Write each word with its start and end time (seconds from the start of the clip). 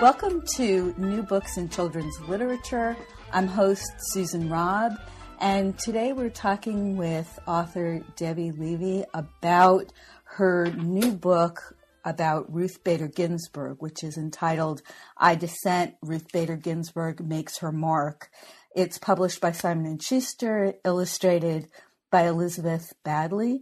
Welcome 0.00 0.40
to 0.54 0.94
New 0.96 1.22
Books 1.22 1.58
in 1.58 1.68
Children's 1.68 2.18
Literature. 2.20 2.96
I'm 3.34 3.46
host 3.46 3.92
Susan 3.98 4.48
Robb, 4.48 4.98
and 5.38 5.78
today 5.78 6.14
we're 6.14 6.30
talking 6.30 6.96
with 6.96 7.38
author 7.46 8.00
Debbie 8.16 8.50
Levy 8.50 9.04
about 9.12 9.92
her 10.24 10.72
new 10.72 11.12
book 11.12 11.76
about 12.02 12.50
Ruth 12.50 12.82
Bader 12.82 13.08
Ginsburg, 13.08 13.82
which 13.82 14.02
is 14.02 14.16
entitled 14.16 14.80
I 15.18 15.34
Dissent, 15.34 15.96
Ruth 16.00 16.32
Bader 16.32 16.56
Ginsburg 16.56 17.20
Makes 17.20 17.58
Her 17.58 17.70
Mark. 17.70 18.30
It's 18.74 18.96
published 18.96 19.42
by 19.42 19.52
Simon 19.52 19.98
& 19.98 20.00
Schuster, 20.00 20.76
illustrated 20.82 21.68
by 22.10 22.26
Elizabeth 22.26 22.94
Baddeley. 23.04 23.58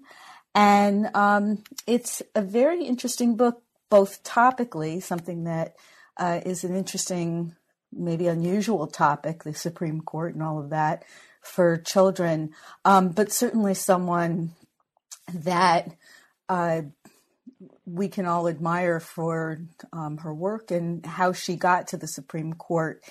and 0.54 1.10
um, 1.14 1.64
it's 1.84 2.22
a 2.36 2.42
very 2.42 2.84
interesting 2.84 3.36
book, 3.36 3.60
both 3.90 4.22
topically, 4.22 5.02
something 5.02 5.42
that 5.42 5.74
uh, 6.18 6.40
is 6.44 6.64
an 6.64 6.74
interesting, 6.74 7.54
maybe 7.92 8.26
unusual 8.26 8.86
topic, 8.86 9.44
the 9.44 9.54
Supreme 9.54 10.00
Court 10.00 10.34
and 10.34 10.42
all 10.42 10.58
of 10.58 10.70
that 10.70 11.04
for 11.40 11.76
children, 11.76 12.50
um, 12.84 13.10
but 13.10 13.32
certainly 13.32 13.74
someone 13.74 14.50
that 15.32 15.90
uh, 16.48 16.82
we 17.84 18.08
can 18.08 18.26
all 18.26 18.48
admire 18.48 19.00
for 19.00 19.58
um, 19.92 20.18
her 20.18 20.34
work 20.34 20.70
and 20.70 21.04
how 21.04 21.32
she 21.32 21.56
got 21.56 21.88
to 21.88 21.96
the 21.96 22.08
Supreme 22.08 22.52
Court. 22.52 23.02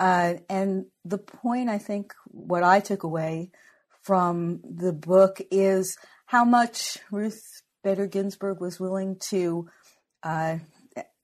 Uh, 0.00 0.34
and 0.48 0.86
the 1.04 1.18
point, 1.18 1.68
I 1.68 1.78
think, 1.78 2.14
what 2.26 2.62
I 2.62 2.80
took 2.80 3.04
away 3.04 3.50
from 4.02 4.60
the 4.64 4.92
book 4.92 5.40
is 5.50 5.96
how 6.26 6.44
much 6.44 6.98
Ruth 7.10 7.62
Bader 7.82 8.06
Ginsburg 8.06 8.60
was 8.60 8.80
willing 8.80 9.16
to 9.30 9.68
uh, 10.22 10.58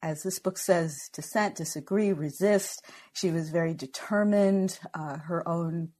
as 0.03 0.23
this 0.23 0.39
book 0.39 0.59
says, 0.59 0.97
dissent, 1.12 1.56
disagree, 1.56 2.12
resist. 2.12 2.84
She 3.12 3.31
was 3.31 3.51
very 3.51 3.75
determined. 3.75 4.79
Uh, 4.95 5.19
her 5.19 5.47
own 5.48 5.91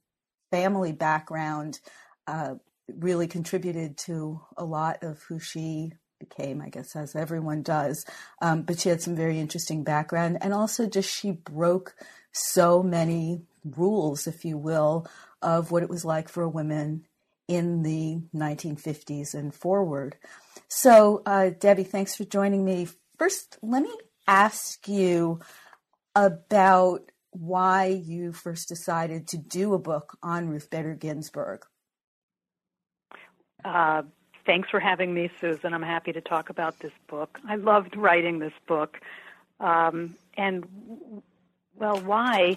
family 0.49 0.91
background 0.91 1.79
uh, 2.27 2.55
really 2.87 3.27
contributed 3.27 3.97
to 3.97 4.41
a 4.57 4.65
lot 4.65 5.03
of 5.03 5.21
who 5.23 5.39
she 5.39 5.91
became, 6.19 6.61
I 6.61 6.69
guess, 6.69 6.95
as 6.95 7.15
everyone 7.15 7.63
does. 7.63 8.05
Um, 8.41 8.63
but 8.63 8.79
she 8.79 8.89
had 8.89 9.01
some 9.01 9.15
very 9.15 9.39
interesting 9.39 9.83
background. 9.83 10.37
And 10.41 10.53
also, 10.53 10.87
just 10.87 11.09
she 11.09 11.31
broke 11.31 11.95
so 12.31 12.81
many 12.81 13.41
rules, 13.63 14.27
if 14.27 14.45
you 14.45 14.57
will, 14.57 15.07
of 15.41 15.71
what 15.71 15.83
it 15.83 15.89
was 15.89 16.05
like 16.05 16.29
for 16.29 16.43
a 16.43 16.49
woman 16.49 17.05
in 17.47 17.83
the 17.83 18.21
1950s 18.33 19.33
and 19.33 19.53
forward. 19.53 20.15
So, 20.67 21.21
uh, 21.25 21.49
Debbie, 21.59 21.83
thanks 21.83 22.15
for 22.15 22.23
joining 22.23 22.63
me 22.63 22.87
First, 23.21 23.59
let 23.61 23.83
me 23.83 23.93
ask 24.27 24.87
you 24.87 25.41
about 26.15 27.11
why 27.29 27.85
you 27.85 28.33
first 28.33 28.67
decided 28.67 29.27
to 29.27 29.37
do 29.37 29.75
a 29.75 29.77
book 29.77 30.17
on 30.23 30.49
Ruth 30.49 30.71
Bader 30.71 30.95
Ginsburg. 30.95 31.63
Uh, 33.63 34.01
thanks 34.47 34.71
for 34.71 34.79
having 34.79 35.13
me, 35.13 35.29
Susan. 35.39 35.71
I'm 35.71 35.83
happy 35.83 36.11
to 36.13 36.21
talk 36.21 36.49
about 36.49 36.79
this 36.79 36.93
book. 37.07 37.39
I 37.47 37.57
loved 37.57 37.95
writing 37.95 38.39
this 38.39 38.53
book. 38.65 38.99
Um, 39.59 40.15
and, 40.35 40.65
well, 41.75 41.99
why 41.99 42.55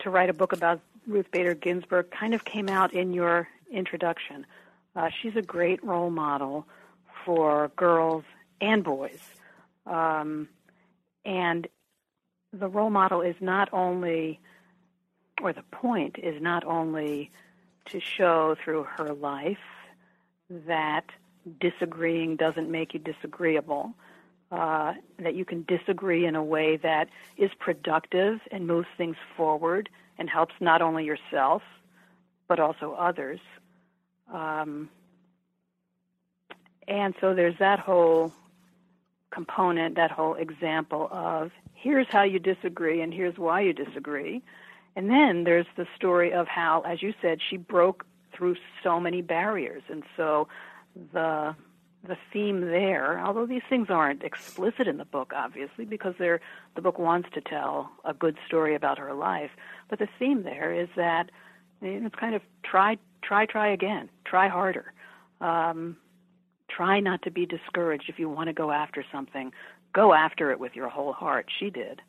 to 0.00 0.10
write 0.10 0.28
a 0.28 0.34
book 0.34 0.52
about 0.52 0.80
Ruth 1.06 1.30
Bader 1.30 1.54
Ginsburg 1.54 2.10
kind 2.10 2.34
of 2.34 2.44
came 2.44 2.68
out 2.68 2.92
in 2.92 3.14
your 3.14 3.48
introduction. 3.70 4.44
Uh, 4.94 5.08
she's 5.08 5.34
a 5.34 5.40
great 5.40 5.82
role 5.82 6.10
model 6.10 6.66
for 7.24 7.70
girls 7.74 8.24
and 8.60 8.84
boys. 8.84 9.20
Um, 9.86 10.48
and 11.24 11.66
the 12.52 12.68
role 12.68 12.90
model 12.90 13.20
is 13.20 13.36
not 13.40 13.68
only, 13.72 14.40
or 15.42 15.52
the 15.52 15.62
point 15.70 16.16
is 16.18 16.40
not 16.40 16.64
only 16.64 17.30
to 17.86 18.00
show 18.00 18.56
through 18.62 18.84
her 18.84 19.12
life 19.12 19.58
that 20.50 21.04
disagreeing 21.60 22.36
doesn't 22.36 22.70
make 22.70 22.94
you 22.94 23.00
disagreeable, 23.00 23.92
uh, 24.50 24.94
that 25.18 25.34
you 25.34 25.44
can 25.44 25.64
disagree 25.66 26.24
in 26.24 26.36
a 26.36 26.42
way 26.42 26.76
that 26.76 27.08
is 27.36 27.50
productive 27.58 28.40
and 28.50 28.66
moves 28.66 28.88
things 28.96 29.16
forward 29.36 29.88
and 30.18 30.30
helps 30.30 30.54
not 30.60 30.82
only 30.82 31.04
yourself 31.04 31.62
but 32.48 32.60
also 32.60 32.92
others. 32.92 33.40
Um, 34.32 34.88
and 36.86 37.14
so 37.20 37.34
there's 37.34 37.58
that 37.58 37.80
whole 37.80 38.32
component, 39.36 39.96
that 39.96 40.10
whole 40.10 40.34
example 40.34 41.08
of 41.12 41.52
here's 41.74 42.06
how 42.08 42.22
you 42.22 42.38
disagree 42.38 43.02
and 43.02 43.12
here's 43.12 43.36
why 43.36 43.60
you 43.60 43.74
disagree. 43.74 44.42
And 44.96 45.10
then 45.10 45.44
there's 45.44 45.66
the 45.76 45.86
story 45.94 46.32
of 46.32 46.48
how, 46.48 46.80
as 46.80 47.02
you 47.02 47.12
said, 47.20 47.38
she 47.48 47.58
broke 47.58 48.06
through 48.32 48.56
so 48.82 48.98
many 48.98 49.20
barriers. 49.20 49.82
And 49.90 50.02
so 50.16 50.48
the 51.12 51.54
the 52.02 52.16
theme 52.32 52.60
there, 52.60 53.18
although 53.18 53.46
these 53.46 53.66
things 53.68 53.88
aren't 53.90 54.22
explicit 54.22 54.86
in 54.86 54.96
the 54.96 55.04
book, 55.04 55.32
obviously, 55.34 55.84
because 55.84 56.14
the 56.18 56.80
book 56.80 56.98
wants 57.00 57.28
to 57.34 57.40
tell 57.40 57.90
a 58.04 58.14
good 58.14 58.36
story 58.46 58.76
about 58.76 58.96
her 58.98 59.12
life, 59.12 59.50
but 59.90 59.98
the 59.98 60.08
theme 60.18 60.44
there 60.44 60.72
is 60.72 60.88
that 60.94 61.30
it's 61.82 62.14
kind 62.14 62.36
of 62.36 62.42
try, 62.62 62.96
try, 63.22 63.44
try 63.44 63.68
again, 63.68 64.08
try 64.24 64.46
harder. 64.46 64.92
Um, 65.40 65.96
try 66.68 67.00
not 67.00 67.22
to 67.22 67.30
be 67.30 67.46
discouraged 67.46 68.04
if 68.08 68.18
you 68.18 68.28
want 68.28 68.48
to 68.48 68.52
go 68.52 68.70
after 68.70 69.04
something. 69.12 69.52
Go 69.92 70.12
after 70.12 70.50
it 70.50 70.60
with 70.60 70.74
your 70.74 70.88
whole 70.88 71.12
heart. 71.12 71.46
She 71.58 71.70
did. 71.70 72.02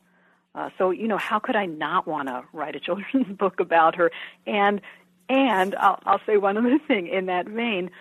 Uh, 0.56 0.70
so 0.78 0.92
you 0.92 1.08
know, 1.08 1.18
how 1.18 1.40
could 1.40 1.56
I 1.56 1.66
not 1.66 2.08
want 2.08 2.28
to 2.28 2.44
write 2.52 2.76
a 2.76 2.80
children's 2.88 3.38
book 3.38 3.60
about 3.60 3.96
her? 3.96 4.12
And 4.46 4.82
and 5.30 5.76
I'll, 5.76 6.00
I'll 6.06 6.22
say 6.26 6.38
one 6.38 6.58
other 6.58 6.80
thing 6.88 7.08
in 7.08 7.28
that 7.28 7.48
vein. 7.48 7.92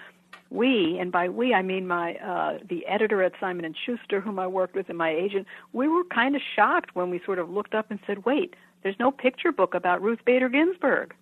We, 0.49 0.97
and 1.01 1.11
by 1.11 1.29
we 1.29 1.53
I 1.53 1.63
mean 1.63 1.87
my 1.87 2.15
uh, 2.15 2.59
the 2.69 2.87
editor 2.87 3.23
at 3.23 3.33
Simon 3.41 3.65
and 3.65 3.77
Schuster, 3.85 4.21
whom 4.21 4.39
I 4.39 4.47
worked 4.47 4.75
with, 4.75 4.89
and 4.89 4.97
my 4.97 5.11
agent. 5.11 5.47
We 5.73 5.89
were 5.89 6.05
kind 6.05 6.37
of 6.37 6.43
shocked 6.55 6.95
when 6.95 7.11
we 7.11 7.21
sort 7.25 7.39
of 7.39 7.51
looked 7.51 7.75
up 7.75 7.91
and 7.91 7.99
said, 8.07 8.25
"Wait, 8.25 8.55
there's 8.83 8.99
no 9.01 9.11
picture 9.11 9.51
book 9.51 9.75
about 9.75 10.03
Ruth 10.03 10.21
Bader 10.25 10.49
Ginsburg." 10.49 11.15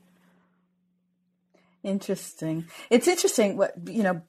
Interesting. 1.83 2.67
It's 2.91 3.09
interesting. 3.09 3.57
What 3.57 3.73
you 3.89 4.03
know, 4.03 4.23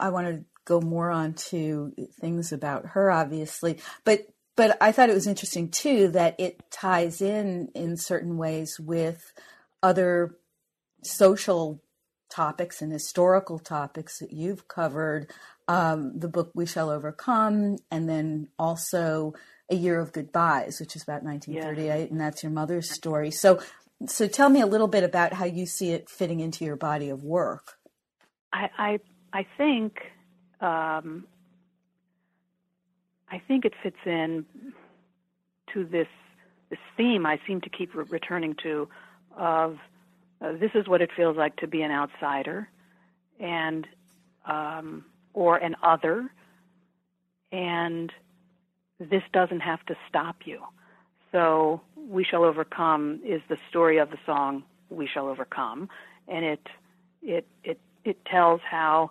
I 0.00 0.10
want 0.10 0.26
to 0.26 0.44
go 0.70 0.80
more 0.80 1.10
on 1.10 1.34
to 1.34 1.92
things 2.20 2.52
about 2.52 2.86
her, 2.86 3.10
obviously, 3.10 3.78
but 4.04 4.26
but 4.56 4.76
I 4.80 4.92
thought 4.92 5.10
it 5.10 5.14
was 5.14 5.26
interesting 5.26 5.68
too 5.68 6.08
that 6.08 6.36
it 6.38 6.62
ties 6.70 7.20
in 7.20 7.70
in 7.74 7.96
certain 7.96 8.36
ways 8.36 8.78
with 8.78 9.32
other 9.82 10.36
social 11.02 11.82
topics 12.30 12.80
and 12.80 12.92
historical 12.92 13.58
topics 13.58 14.18
that 14.20 14.32
you've 14.32 14.68
covered. 14.68 15.30
Um, 15.66 16.18
the 16.18 16.28
book 16.28 16.50
We 16.54 16.66
Shall 16.66 16.90
Overcome, 16.90 17.76
and 17.90 18.08
then 18.08 18.48
also 18.58 19.34
A 19.70 19.74
Year 19.74 19.98
of 19.98 20.12
Goodbyes, 20.12 20.80
which 20.80 20.96
is 20.96 21.02
about 21.02 21.22
1938, 21.22 21.86
yeah. 21.86 22.06
and 22.10 22.20
that's 22.20 22.42
your 22.42 22.50
mother's 22.50 22.90
story. 22.90 23.30
So, 23.30 23.60
so 24.06 24.26
tell 24.26 24.48
me 24.48 24.60
a 24.60 24.66
little 24.66 24.88
bit 24.88 25.04
about 25.04 25.32
how 25.32 25.44
you 25.44 25.66
see 25.66 25.92
it 25.92 26.10
fitting 26.10 26.40
into 26.40 26.64
your 26.64 26.74
body 26.74 27.08
of 27.08 27.22
work. 27.22 27.74
I, 28.52 28.68
I 28.76 28.98
I 29.32 29.46
think 29.56 30.00
um, 30.60 31.24
I 33.30 33.40
think 33.46 33.64
it 33.64 33.74
fits 33.82 33.96
in 34.04 34.44
to 35.72 35.84
this 35.84 36.08
this 36.68 36.78
theme 36.96 37.26
I 37.26 37.40
seem 37.46 37.60
to 37.62 37.68
keep 37.68 37.94
re- 37.94 38.04
returning 38.08 38.54
to 38.62 38.88
of 39.36 39.78
uh, 40.40 40.52
this 40.52 40.70
is 40.74 40.86
what 40.88 41.02
it 41.02 41.10
feels 41.16 41.36
like 41.36 41.56
to 41.56 41.66
be 41.66 41.82
an 41.82 41.90
outsider 41.90 42.68
and 43.38 43.86
um, 44.46 45.04
or 45.34 45.56
an 45.56 45.76
other 45.82 46.30
and 47.52 48.12
this 48.98 49.22
doesn't 49.32 49.60
have 49.60 49.84
to 49.86 49.96
stop 50.08 50.36
you. 50.44 50.60
So 51.32 51.80
we 51.96 52.24
shall 52.24 52.44
overcome 52.44 53.20
is 53.24 53.40
the 53.48 53.56
story 53.68 53.98
of 53.98 54.10
the 54.10 54.18
song 54.26 54.64
We 54.90 55.06
Shall 55.06 55.28
Overcome, 55.28 55.88
and 56.28 56.44
it 56.44 56.66
it 57.22 57.46
it 57.64 57.78
it 58.04 58.24
tells 58.24 58.60
how 58.68 59.10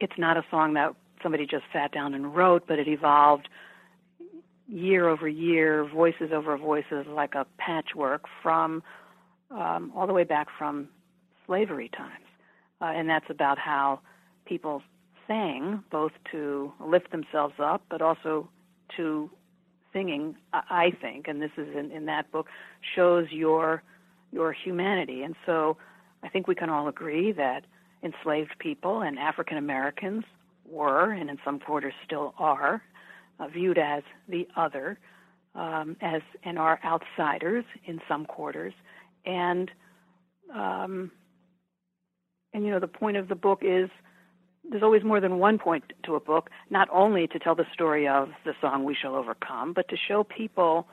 it's 0.00 0.18
not 0.18 0.36
a 0.36 0.44
song 0.50 0.74
that 0.74 0.94
somebody 1.22 1.46
just 1.46 1.64
sat 1.72 1.92
down 1.92 2.14
and 2.14 2.34
wrote, 2.34 2.66
but 2.66 2.78
it 2.78 2.88
evolved 2.88 3.48
year 4.68 5.08
over 5.08 5.28
year, 5.28 5.84
voices 5.84 6.30
over 6.32 6.56
voices, 6.56 7.06
like 7.08 7.34
a 7.34 7.46
patchwork 7.58 8.24
from 8.42 8.82
um, 9.50 9.92
all 9.96 10.06
the 10.06 10.12
way 10.12 10.24
back 10.24 10.48
from 10.58 10.88
slavery 11.46 11.90
times, 11.96 12.26
uh, 12.82 12.86
and 12.86 13.08
that's 13.08 13.30
about 13.30 13.58
how 13.58 14.00
people 14.44 14.82
sang, 15.26 15.82
both 15.90 16.12
to 16.30 16.72
lift 16.84 17.10
themselves 17.10 17.54
up, 17.58 17.82
but 17.88 18.02
also 18.02 18.48
to 18.96 19.30
singing. 19.92 20.36
I 20.52 20.92
think, 21.00 21.28
and 21.28 21.40
this 21.40 21.50
is 21.56 21.74
in, 21.74 21.90
in 21.90 22.06
that 22.06 22.30
book, 22.30 22.48
shows 22.94 23.26
your 23.30 23.82
your 24.30 24.52
humanity, 24.52 25.22
and 25.22 25.34
so 25.46 25.78
I 26.22 26.28
think 26.28 26.46
we 26.46 26.54
can 26.54 26.68
all 26.68 26.88
agree 26.88 27.32
that 27.32 27.64
enslaved 28.02 28.58
people 28.58 29.02
and 29.02 29.18
African 29.18 29.56
Americans 29.56 30.24
were, 30.66 31.12
and 31.12 31.30
in 31.30 31.38
some 31.44 31.58
quarters 31.58 31.94
still 32.04 32.34
are, 32.38 32.82
uh, 33.40 33.48
viewed 33.48 33.78
as 33.78 34.02
the 34.28 34.46
other, 34.56 34.98
um, 35.54 35.96
as 36.00 36.22
and 36.44 36.58
are 36.58 36.78
outsiders 36.84 37.64
in 37.84 38.00
some 38.08 38.26
quarters, 38.26 38.74
and 39.24 39.70
um, 40.54 41.10
and 42.52 42.64
you 42.64 42.70
know 42.70 42.80
the 42.80 42.88
point 42.88 43.16
of 43.16 43.28
the 43.28 43.34
book 43.34 43.60
is 43.62 43.90
there's 44.70 44.82
always 44.82 45.02
more 45.02 45.20
than 45.20 45.38
one 45.38 45.58
point 45.58 45.84
to 46.04 46.14
a 46.14 46.20
book, 46.20 46.50
not 46.70 46.88
only 46.92 47.26
to 47.28 47.38
tell 47.38 47.54
the 47.54 47.66
story 47.72 48.06
of 48.06 48.30
the 48.44 48.54
song 48.60 48.84
We 48.84 48.94
Shall 48.94 49.14
Overcome, 49.14 49.72
but 49.72 49.88
to 49.88 49.96
show 49.96 50.24
people 50.24 50.86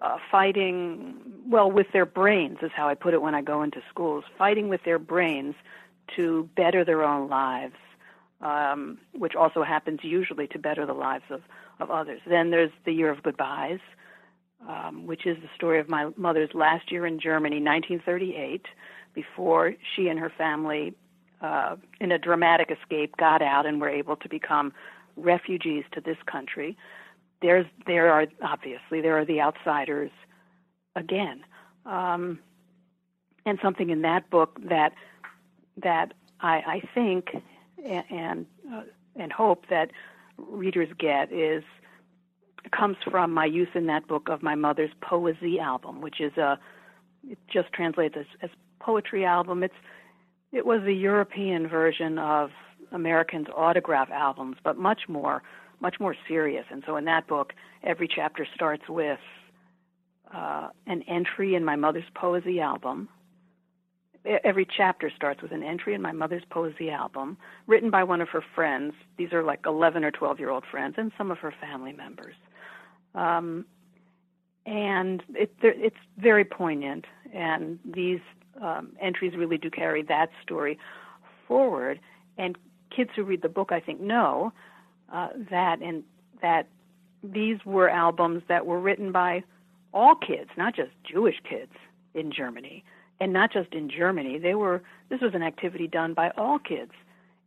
uh, 0.00 0.16
fighting, 0.30 1.14
well, 1.48 1.70
with 1.70 1.86
their 1.92 2.06
brains, 2.06 2.58
is 2.62 2.70
how 2.74 2.88
I 2.88 2.94
put 2.94 3.14
it 3.14 3.22
when 3.22 3.34
I 3.34 3.42
go 3.42 3.62
into 3.62 3.82
schools, 3.90 4.24
fighting 4.38 4.68
with 4.68 4.82
their 4.84 4.98
brains 4.98 5.54
to 6.16 6.48
better 6.56 6.84
their 6.84 7.02
own 7.02 7.28
lives, 7.28 7.74
um, 8.40 8.98
which 9.12 9.34
also 9.34 9.62
happens 9.62 10.00
usually 10.02 10.46
to 10.48 10.58
better 10.58 10.86
the 10.86 10.92
lives 10.92 11.24
of, 11.30 11.42
of 11.80 11.90
others. 11.90 12.20
Then 12.26 12.50
there's 12.50 12.70
The 12.84 12.92
Year 12.92 13.10
of 13.10 13.22
Goodbyes, 13.22 13.80
um, 14.68 15.06
which 15.06 15.26
is 15.26 15.36
the 15.42 15.48
story 15.54 15.80
of 15.80 15.88
my 15.88 16.10
mother's 16.16 16.50
last 16.54 16.90
year 16.90 17.06
in 17.06 17.20
Germany, 17.20 17.56
1938, 17.56 18.66
before 19.14 19.74
she 19.94 20.08
and 20.08 20.18
her 20.18 20.32
family, 20.36 20.94
uh, 21.40 21.76
in 22.00 22.12
a 22.12 22.18
dramatic 22.18 22.70
escape, 22.70 23.16
got 23.16 23.42
out 23.42 23.66
and 23.66 23.80
were 23.80 23.88
able 23.88 24.16
to 24.16 24.28
become 24.28 24.72
refugees 25.16 25.84
to 25.92 26.00
this 26.00 26.16
country. 26.26 26.76
There's, 27.42 27.66
there 27.86 28.10
are 28.10 28.26
obviously 28.42 29.00
there 29.00 29.18
are 29.18 29.24
the 29.24 29.40
outsiders 29.40 30.10
again, 30.96 31.44
um, 31.84 32.38
and 33.44 33.58
something 33.62 33.90
in 33.90 34.02
that 34.02 34.30
book 34.30 34.58
that 34.68 34.94
that 35.82 36.14
I, 36.40 36.56
I 36.66 36.82
think 36.94 37.30
and 37.84 38.46
uh, 38.72 38.82
and 39.16 39.32
hope 39.32 39.66
that 39.70 39.90
readers 40.38 40.88
get 40.98 41.32
is 41.32 41.62
comes 42.70 42.96
from 43.10 43.32
my 43.32 43.44
use 43.44 43.68
in 43.74 43.86
that 43.86 44.06
book 44.08 44.28
of 44.28 44.42
my 44.42 44.54
mother's 44.54 44.90
poesy 45.02 45.60
album, 45.60 46.00
which 46.00 46.20
is 46.20 46.36
a 46.36 46.58
it 47.28 47.38
just 47.50 47.72
translates 47.72 48.16
as, 48.18 48.26
as 48.42 48.50
poetry 48.80 49.24
album. 49.24 49.62
It's 49.62 49.74
it 50.52 50.66
was 50.66 50.82
a 50.82 50.92
European 50.92 51.68
version 51.68 52.18
of 52.18 52.50
Americans' 52.92 53.48
autograph 53.54 54.10
albums, 54.10 54.56
but 54.62 54.76
much 54.78 55.02
more 55.08 55.42
much 55.80 56.00
more 56.00 56.16
serious. 56.26 56.64
And 56.70 56.82
so 56.86 56.96
in 56.96 57.04
that 57.06 57.26
book, 57.26 57.52
every 57.82 58.08
chapter 58.08 58.46
starts 58.54 58.88
with 58.88 59.18
uh, 60.32 60.68
an 60.86 61.02
entry 61.02 61.54
in 61.54 61.64
my 61.64 61.76
mother's 61.76 62.04
poesy 62.14 62.62
album 62.62 63.08
every 64.24 64.66
chapter 64.66 65.10
starts 65.14 65.42
with 65.42 65.52
an 65.52 65.62
entry 65.62 65.94
in 65.94 66.00
my 66.00 66.12
mother's 66.12 66.42
poesy 66.50 66.90
album 66.90 67.36
written 67.66 67.90
by 67.90 68.02
one 68.02 68.20
of 68.20 68.28
her 68.30 68.42
friends. 68.54 68.94
These 69.16 69.32
are 69.32 69.42
like 69.42 69.60
11 69.66 70.04
or 70.04 70.10
12 70.10 70.38
year 70.38 70.50
old 70.50 70.64
friends 70.70 70.94
and 70.96 71.12
some 71.18 71.30
of 71.30 71.38
her 71.38 71.54
family 71.60 71.92
members. 71.92 72.34
Um, 73.14 73.66
and 74.66 75.22
it, 75.34 75.52
it's 75.60 75.96
very 76.16 76.44
poignant, 76.44 77.04
and 77.34 77.78
these 77.84 78.20
um, 78.62 78.92
entries 78.98 79.34
really 79.36 79.58
do 79.58 79.70
carry 79.70 80.02
that 80.04 80.30
story 80.42 80.78
forward. 81.46 82.00
And 82.38 82.56
kids 82.94 83.10
who 83.14 83.24
read 83.24 83.42
the 83.42 83.50
book, 83.50 83.72
I 83.72 83.80
think, 83.80 84.00
know 84.00 84.54
uh, 85.12 85.28
that 85.50 85.82
and 85.82 86.02
that 86.40 86.66
these 87.22 87.58
were 87.66 87.90
albums 87.90 88.42
that 88.48 88.64
were 88.64 88.80
written 88.80 89.12
by 89.12 89.44
all 89.92 90.14
kids, 90.14 90.50
not 90.56 90.74
just 90.74 90.90
Jewish 91.04 91.36
kids 91.48 91.72
in 92.14 92.32
Germany 92.32 92.84
and 93.20 93.32
not 93.32 93.52
just 93.52 93.72
in 93.72 93.88
Germany. 93.88 94.38
They 94.38 94.54
were 94.54 94.82
this 95.08 95.20
was 95.20 95.34
an 95.34 95.42
activity 95.42 95.86
done 95.86 96.14
by 96.14 96.30
all 96.36 96.58
kids 96.58 96.92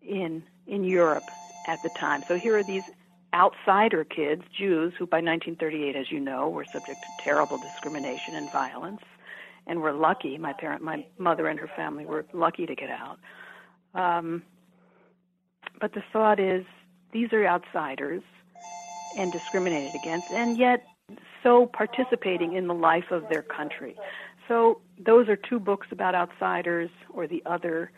in 0.01 0.43
in 0.67 0.83
Europe 0.83 1.29
at 1.67 1.81
the 1.83 1.89
time. 1.89 2.23
So 2.27 2.37
here 2.37 2.57
are 2.57 2.63
these 2.63 2.89
outsider 3.33 4.03
kids, 4.03 4.43
Jews, 4.57 4.93
who 4.97 5.05
by 5.05 5.17
1938, 5.17 5.95
as 5.95 6.11
you 6.11 6.19
know, 6.19 6.49
were 6.49 6.65
subject 6.65 7.01
to 7.01 7.23
terrible 7.23 7.57
discrimination 7.57 8.35
and 8.35 8.51
violence, 8.51 9.01
and 9.67 9.81
were 9.81 9.93
lucky. 9.93 10.37
My 10.37 10.53
parent, 10.53 10.81
my 10.81 11.05
mother, 11.17 11.47
and 11.47 11.59
her 11.59 11.69
family 11.75 12.05
were 12.05 12.25
lucky 12.33 12.65
to 12.65 12.75
get 12.75 12.89
out. 12.89 13.19
Um, 13.93 14.43
but 15.79 15.93
the 15.93 16.03
thought 16.11 16.39
is, 16.39 16.65
these 17.11 17.31
are 17.33 17.45
outsiders 17.45 18.23
and 19.17 19.31
discriminated 19.31 19.95
against, 19.95 20.31
and 20.31 20.57
yet 20.57 20.85
so 21.43 21.65
participating 21.67 22.53
in 22.53 22.67
the 22.67 22.73
life 22.73 23.11
of 23.11 23.27
their 23.29 23.41
country. 23.41 23.95
So 24.47 24.81
those 24.97 25.27
are 25.27 25.35
two 25.35 25.59
books 25.59 25.87
about 25.91 26.15
outsiders 26.15 26.89
or 27.13 27.27
the 27.27 27.43
other. 27.45 27.91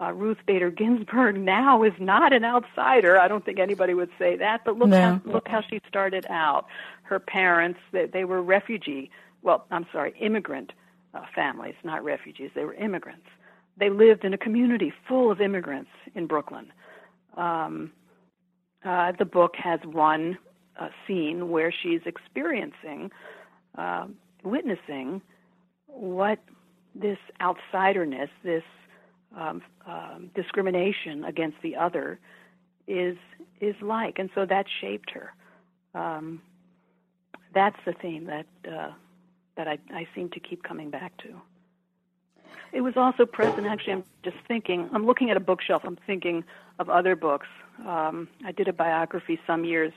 Uh, 0.00 0.12
Ruth 0.12 0.38
Bader 0.46 0.70
Ginsburg 0.70 1.36
now 1.36 1.82
is 1.82 1.94
not 1.98 2.32
an 2.32 2.44
outsider. 2.44 3.18
I 3.18 3.28
don't 3.28 3.44
think 3.44 3.58
anybody 3.58 3.94
would 3.94 4.10
say 4.18 4.36
that, 4.36 4.62
but 4.64 4.76
look 4.76 4.90
no. 4.90 5.00
how 5.00 5.20
look 5.24 5.48
how 5.48 5.62
she 5.62 5.80
started 5.88 6.26
out. 6.28 6.66
Her 7.02 7.18
parents 7.18 7.80
they, 7.92 8.06
they 8.06 8.24
were 8.24 8.42
refugee. 8.42 9.10
Well, 9.42 9.66
I'm 9.70 9.86
sorry, 9.92 10.14
immigrant 10.20 10.72
uh, 11.14 11.22
families, 11.34 11.74
not 11.82 12.04
refugees. 12.04 12.50
They 12.54 12.64
were 12.64 12.74
immigrants. 12.74 13.26
They 13.78 13.90
lived 13.90 14.24
in 14.24 14.34
a 14.34 14.38
community 14.38 14.92
full 15.08 15.30
of 15.30 15.40
immigrants 15.40 15.90
in 16.14 16.26
Brooklyn. 16.26 16.72
Um, 17.36 17.92
uh, 18.84 19.12
the 19.18 19.24
book 19.24 19.54
has 19.56 19.80
one 19.84 20.38
uh, 20.78 20.88
scene 21.06 21.50
where 21.50 21.72
she's 21.72 22.00
experiencing, 22.06 23.10
uh, 23.76 24.06
witnessing 24.42 25.22
what 25.96 26.38
this 26.94 27.18
outsiderness, 27.40 28.28
this 28.42 28.62
um, 29.36 29.62
um, 29.86 30.30
discrimination 30.34 31.24
against 31.24 31.56
the 31.62 31.76
other, 31.76 32.18
is 32.86 33.16
is 33.60 33.74
like, 33.80 34.18
and 34.18 34.30
so 34.34 34.46
that 34.46 34.66
shaped 34.80 35.10
her. 35.10 35.32
Um, 35.94 36.40
that's 37.54 37.76
the 37.84 37.92
theme 37.92 38.26
that 38.26 38.46
uh, 38.70 38.92
that 39.56 39.66
I, 39.66 39.78
I 39.92 40.06
seem 40.14 40.28
to 40.30 40.40
keep 40.40 40.62
coming 40.62 40.90
back 40.90 41.16
to. 41.18 41.40
It 42.72 42.82
was 42.82 42.96
also 42.96 43.24
present. 43.24 43.66
Actually, 43.66 43.94
I'm 43.94 44.04
just 44.22 44.36
thinking. 44.46 44.88
I'm 44.92 45.06
looking 45.06 45.30
at 45.30 45.36
a 45.36 45.40
bookshelf. 45.40 45.82
I'm 45.84 45.98
thinking 46.06 46.44
of 46.78 46.90
other 46.90 47.16
books. 47.16 47.46
Um, 47.86 48.28
I 48.44 48.52
did 48.52 48.68
a 48.68 48.72
biography 48.72 49.38
some 49.46 49.64
years 49.64 49.92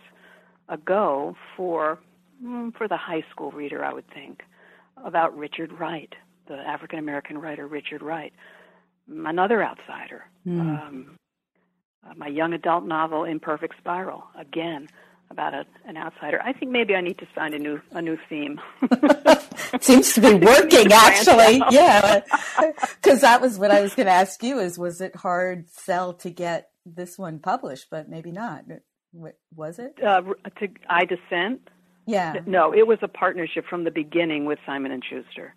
ago 0.70 1.36
for 1.56 2.00
mm, 2.44 2.76
for 2.76 2.88
the 2.88 2.98
high 2.98 3.24
school 3.32 3.52
reader, 3.52 3.84
I 3.84 3.94
would 3.94 4.08
think, 4.14 4.44
about 5.04 5.38
Richard 5.38 5.72
Wright, 5.80 6.14
the 6.48 6.56
African 6.56 7.00
American 7.00 7.38
writer 7.38 7.68
Richard 7.68 8.02
Wright, 8.02 8.34
another 9.08 9.64
outsider. 9.64 10.26
Mm. 10.46 10.60
Um, 10.60 11.18
uh, 12.08 12.14
my 12.16 12.28
young 12.28 12.54
adult 12.54 12.86
novel 12.86 13.26
Imperfect 13.26 13.76
Spiral, 13.80 14.24
again 14.38 14.88
about 15.32 15.54
a, 15.54 15.66
an 15.86 15.98
outsider. 15.98 16.42
I 16.44 16.54
think 16.54 16.72
maybe 16.72 16.96
I 16.96 17.02
need 17.02 17.18
to 17.20 17.28
find 17.36 17.54
a 17.54 17.60
new 17.60 17.82
a 17.92 18.02
new 18.02 18.18
theme. 18.28 18.60
Seems 19.82 20.14
to 20.14 20.22
be 20.22 20.34
working, 20.34 20.92
actually. 20.92 21.62
Yeah, 21.70 22.22
because 23.02 23.22
that 23.22 23.42
was 23.42 23.60
what 23.60 23.72
I 23.72 23.82
was 23.82 23.94
going 23.94 24.08
to 24.08 24.12
ask 24.12 24.42
you: 24.44 24.60
is 24.60 24.78
was 24.78 25.02
it 25.02 25.16
hard 25.16 25.70
sell 25.70 26.14
to 26.16 26.30
get 26.30 26.70
this 26.86 27.18
one 27.18 27.40
published? 27.40 27.88
But 27.92 28.10
maybe 28.10 28.32
not. 28.32 28.66
Was 29.56 29.80
it? 29.80 30.02
Uh, 30.04 30.22
to 30.60 30.68
I 30.90 31.06
Dissent. 31.06 31.68
Yeah. 32.10 32.34
No, 32.48 32.74
it 32.74 32.88
was 32.88 32.98
a 33.04 33.08
partnership 33.08 33.66
from 33.70 33.84
the 33.84 33.92
beginning 33.92 34.46
with 34.46 34.58
Simon 34.66 34.92
and 34.92 35.04
Schuster. 35.04 35.54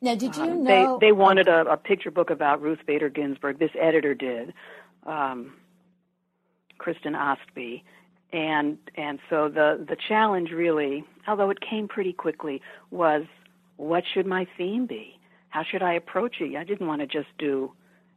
Now, 0.00 0.14
did 0.14 0.36
you 0.36 0.42
um, 0.44 0.62
know 0.62 0.98
they 1.00 1.08
they 1.08 1.12
wanted 1.12 1.48
a, 1.48 1.62
a, 1.72 1.76
picture 1.76 2.12
book 2.12 2.30
about 2.30 2.62
Ruth 2.62 2.78
Bader 2.86 3.08
Ginsburg? 3.08 3.58
This 3.58 3.72
editor 3.80 4.14
did, 4.14 4.54
um, 5.04 5.54
Kristen 6.78 7.14
Ostby, 7.14 7.82
and 8.32 8.78
and 8.96 9.18
so 9.28 9.48
the 9.48 9.84
the 9.88 9.96
challenge 9.96 10.50
really, 10.50 11.04
although 11.26 11.50
it 11.50 11.58
came 11.60 11.88
pretty 11.88 12.12
quickly, 12.12 12.62
was 12.90 13.24
what 13.76 14.04
should 14.12 14.26
my 14.26 14.46
theme 14.56 14.86
be? 14.86 15.18
How 15.48 15.64
should 15.64 15.82
I 15.82 15.94
approach 15.94 16.36
it? 16.40 16.54
I 16.54 16.62
didn't 16.62 16.86
want 16.86 17.00
to 17.00 17.06
just 17.06 17.28
do, 17.38 17.72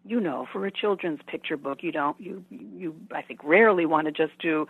you 0.05 0.19
know, 0.19 0.48
for 0.51 0.65
a 0.67 0.72
children's 0.72 1.22
picture 1.25 1.57
book, 1.57 1.81
you 1.81 1.91
don't 1.91 2.19
you 2.19 2.46
you 2.51 2.96
I 3.12 3.24
think 3.24 3.43
rarely 3.43 3.88
want 3.88 4.05
to 4.05 4.12
just 4.12 4.38
do 4.39 4.67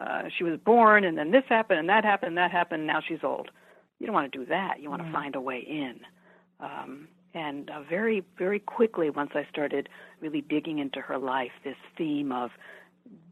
uh, 0.00 0.22
she 0.36 0.44
was 0.44 0.58
born 0.64 1.04
and 1.04 1.18
then 1.18 1.30
this 1.30 1.44
happened 1.48 1.80
and 1.80 1.88
that 1.88 2.04
happened 2.04 2.30
and 2.30 2.38
that 2.38 2.50
happened 2.50 2.80
and 2.80 2.86
now 2.86 3.00
she's 3.06 3.22
old. 3.22 3.50
You 3.98 4.06
don't 4.06 4.14
want 4.14 4.32
to 4.32 4.38
do 4.38 4.46
that. 4.46 4.80
You 4.80 4.90
want 4.90 5.02
to 5.02 5.08
mm. 5.08 5.12
find 5.12 5.34
a 5.34 5.40
way 5.40 5.58
in. 5.58 6.00
Um, 6.60 7.08
and 7.34 7.70
uh, 7.70 7.82
very, 7.88 8.24
very 8.38 8.58
quickly, 8.58 9.10
once 9.10 9.30
I 9.34 9.46
started 9.50 9.88
really 10.20 10.40
digging 10.40 10.78
into 10.78 11.00
her 11.00 11.18
life, 11.18 11.50
this 11.64 11.76
theme 11.96 12.32
of 12.32 12.50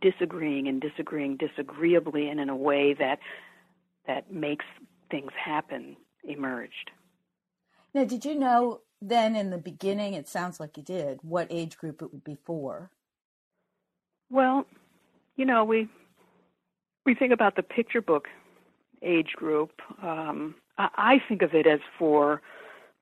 disagreeing 0.00 0.68
and 0.68 0.80
disagreeing 0.80 1.36
disagreeably 1.36 2.28
and 2.28 2.40
in 2.40 2.48
a 2.48 2.56
way 2.56 2.94
that 2.94 3.18
that 4.06 4.32
makes 4.32 4.64
things 5.10 5.32
happen 5.42 5.96
emerged. 6.24 6.90
Now, 7.94 8.04
did 8.04 8.24
you 8.24 8.34
know 8.34 8.80
then 9.00 9.34
in 9.34 9.50
the 9.50 9.58
beginning? 9.58 10.14
It 10.14 10.28
sounds 10.28 10.60
like 10.60 10.76
you 10.76 10.82
did. 10.82 11.18
What 11.22 11.48
age 11.50 11.76
group 11.76 12.02
it 12.02 12.12
would 12.12 12.24
be 12.24 12.36
for? 12.44 12.90
Well, 14.30 14.66
you 15.36 15.44
know, 15.44 15.64
we 15.64 15.88
we 17.06 17.14
think 17.14 17.32
about 17.32 17.56
the 17.56 17.62
picture 17.62 18.02
book 18.02 18.26
age 19.02 19.32
group. 19.36 19.70
Um, 20.02 20.56
I, 20.76 21.22
think 21.26 21.40
of 21.40 21.54
it 21.54 21.66
as 21.66 21.80
for. 21.98 22.42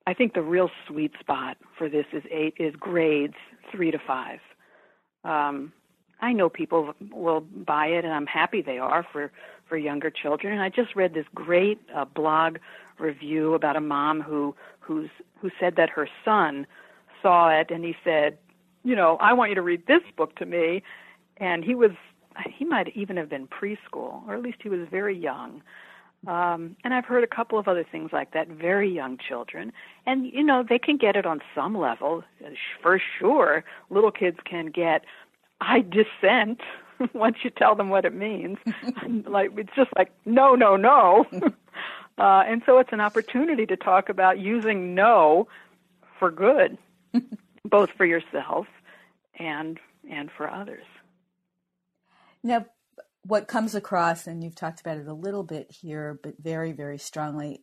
I 0.06 0.12
think 0.12 0.34
the 0.34 0.42
real 0.42 0.70
sweet 0.86 1.12
spot 1.18 1.56
for 1.76 1.88
this 1.88 2.04
is 2.12 2.22
eight 2.30 2.54
is 2.58 2.74
grades 2.76 3.34
three 3.72 3.90
to 3.90 3.98
five. 3.98 4.38
Um, 5.24 5.72
I 6.20 6.32
know 6.32 6.48
people 6.48 6.94
will 7.10 7.40
buy 7.40 7.86
it, 7.86 8.04
and 8.04 8.12
I'm 8.12 8.26
happy 8.26 8.62
they 8.62 8.78
are 8.78 9.04
for 9.10 9.32
for 9.68 9.76
younger 9.76 10.10
children. 10.10 10.52
And 10.52 10.62
I 10.62 10.68
just 10.68 10.94
read 10.94 11.14
this 11.14 11.24
great 11.34 11.80
uh, 11.94 12.04
blog 12.04 12.58
review 12.98 13.54
about 13.54 13.76
a 13.76 13.80
mom 13.80 14.20
who 14.20 14.54
who's 14.78 15.10
who 15.40 15.50
said 15.58 15.76
that 15.76 15.88
her 15.90 16.08
son 16.24 16.66
saw 17.22 17.48
it, 17.48 17.70
and 17.70 17.82
he 17.82 17.96
said, 18.04 18.38
you 18.84 18.94
know, 18.94 19.16
I 19.20 19.32
want 19.32 19.50
you 19.50 19.54
to 19.54 19.62
read 19.62 19.86
this 19.86 20.02
book 20.16 20.36
to 20.36 20.46
me, 20.46 20.82
and 21.38 21.64
he 21.64 21.74
was 21.74 21.90
he 22.48 22.64
might 22.64 22.94
even 22.96 23.16
have 23.16 23.28
been 23.28 23.46
preschool, 23.46 24.26
or 24.26 24.34
at 24.34 24.42
least 24.42 24.58
he 24.62 24.68
was 24.68 24.88
very 24.90 25.16
young. 25.16 25.62
Um, 26.26 26.76
and 26.84 26.94
I've 26.94 27.04
heard 27.04 27.22
a 27.22 27.28
couple 27.28 27.58
of 27.58 27.68
other 27.68 27.84
things 27.84 28.10
like 28.12 28.32
that, 28.32 28.48
very 28.48 28.90
young 28.90 29.18
children. 29.18 29.72
And, 30.06 30.26
you 30.26 30.42
know, 30.42 30.64
they 30.66 30.78
can 30.78 30.96
get 30.96 31.16
it 31.16 31.26
on 31.26 31.40
some 31.54 31.76
level. 31.76 32.24
For 32.80 33.00
sure, 33.18 33.64
little 33.90 34.10
kids 34.10 34.38
can 34.44 34.66
get, 34.66 35.04
I 35.60 35.80
dissent 35.80 36.60
once 37.12 37.38
you 37.42 37.50
tell 37.50 37.74
them 37.74 37.90
what 37.90 38.04
it 38.04 38.14
means. 38.14 38.58
like, 39.26 39.50
it's 39.56 39.74
just 39.76 39.90
like, 39.96 40.12
no, 40.24 40.54
no, 40.54 40.76
no. 40.76 41.26
uh, 42.18 42.44
and 42.46 42.62
so 42.64 42.78
it's 42.78 42.92
an 42.92 43.00
opportunity 43.00 43.66
to 43.66 43.76
talk 43.76 44.08
about 44.08 44.38
using 44.38 44.94
no 44.94 45.46
for 46.18 46.30
good, 46.30 46.78
both 47.64 47.90
for 47.90 48.06
yourself 48.06 48.66
and 49.38 49.78
and 50.08 50.30
for 50.36 50.48
others. 50.48 50.84
Now, 52.44 52.66
what 53.26 53.48
comes 53.48 53.74
across, 53.74 54.26
and 54.26 54.44
you've 54.44 54.54
talked 54.54 54.80
about 54.80 54.98
it 54.98 55.08
a 55.08 55.14
little 55.14 55.42
bit 55.42 55.70
here, 55.70 56.20
but 56.22 56.34
very, 56.38 56.72
very 56.72 56.98
strongly, 56.98 57.62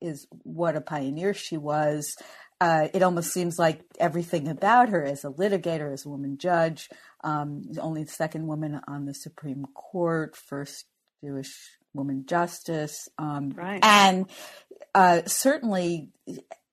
is 0.00 0.26
what 0.42 0.76
a 0.76 0.80
pioneer 0.80 1.32
she 1.32 1.56
was. 1.56 2.16
Uh, 2.60 2.88
it 2.92 3.02
almost 3.02 3.32
seems 3.32 3.58
like 3.58 3.80
everything 3.98 4.46
about 4.46 4.90
her 4.90 5.02
as 5.02 5.24
a 5.24 5.30
litigator, 5.30 5.90
as 5.90 6.04
a 6.04 6.10
woman 6.10 6.36
judge, 6.36 6.90
um, 7.24 7.62
only 7.80 8.04
the 8.04 8.10
second 8.10 8.46
woman 8.46 8.80
on 8.86 9.06
the 9.06 9.14
Supreme 9.14 9.64
Court, 9.74 10.36
first 10.36 10.84
Jewish 11.24 11.78
woman 11.94 12.24
justice, 12.26 13.08
um, 13.16 13.50
right. 13.56 13.82
and 13.82 14.26
uh, 14.94 15.22
certainly 15.24 16.10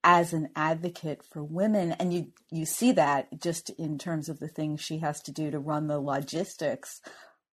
as 0.04 0.34
an 0.34 0.50
advocate 0.56 1.24
for 1.24 1.44
women, 1.44 1.94
and 1.94 2.14
you 2.14 2.28
you 2.52 2.66
see 2.66 2.92
that 2.94 3.42
just 3.42 3.70
in 3.72 3.98
terms 3.98 4.30
of 4.30 4.40
the 4.40 4.48
things 4.48 4.82
she 4.82 5.00
has 5.00 5.22
to 5.22 5.32
do 5.32 5.50
to 5.52 5.60
run 5.60 5.88
the 5.88 6.00
logistics 6.00 7.02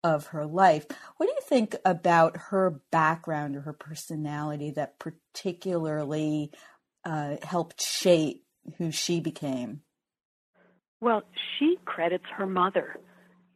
of 0.04 0.28
her 0.28 0.46
life. 0.46 0.86
What 1.16 1.26
do 1.26 1.32
you 1.32 1.40
think 1.42 1.76
about 1.84 2.36
her 2.48 2.80
background 2.90 3.56
or 3.56 3.60
her 3.60 3.72
personality 3.72 4.70
that 4.72 4.98
particularly 4.98 6.50
uh, 7.04 7.36
helped 7.42 7.80
shape 7.80 8.44
who 8.78 8.90
she 8.90 9.20
became? 9.20 9.82
Well, 11.00 11.22
she 11.58 11.78
credits 11.84 12.24
her 12.36 12.46
mother. 12.46 12.96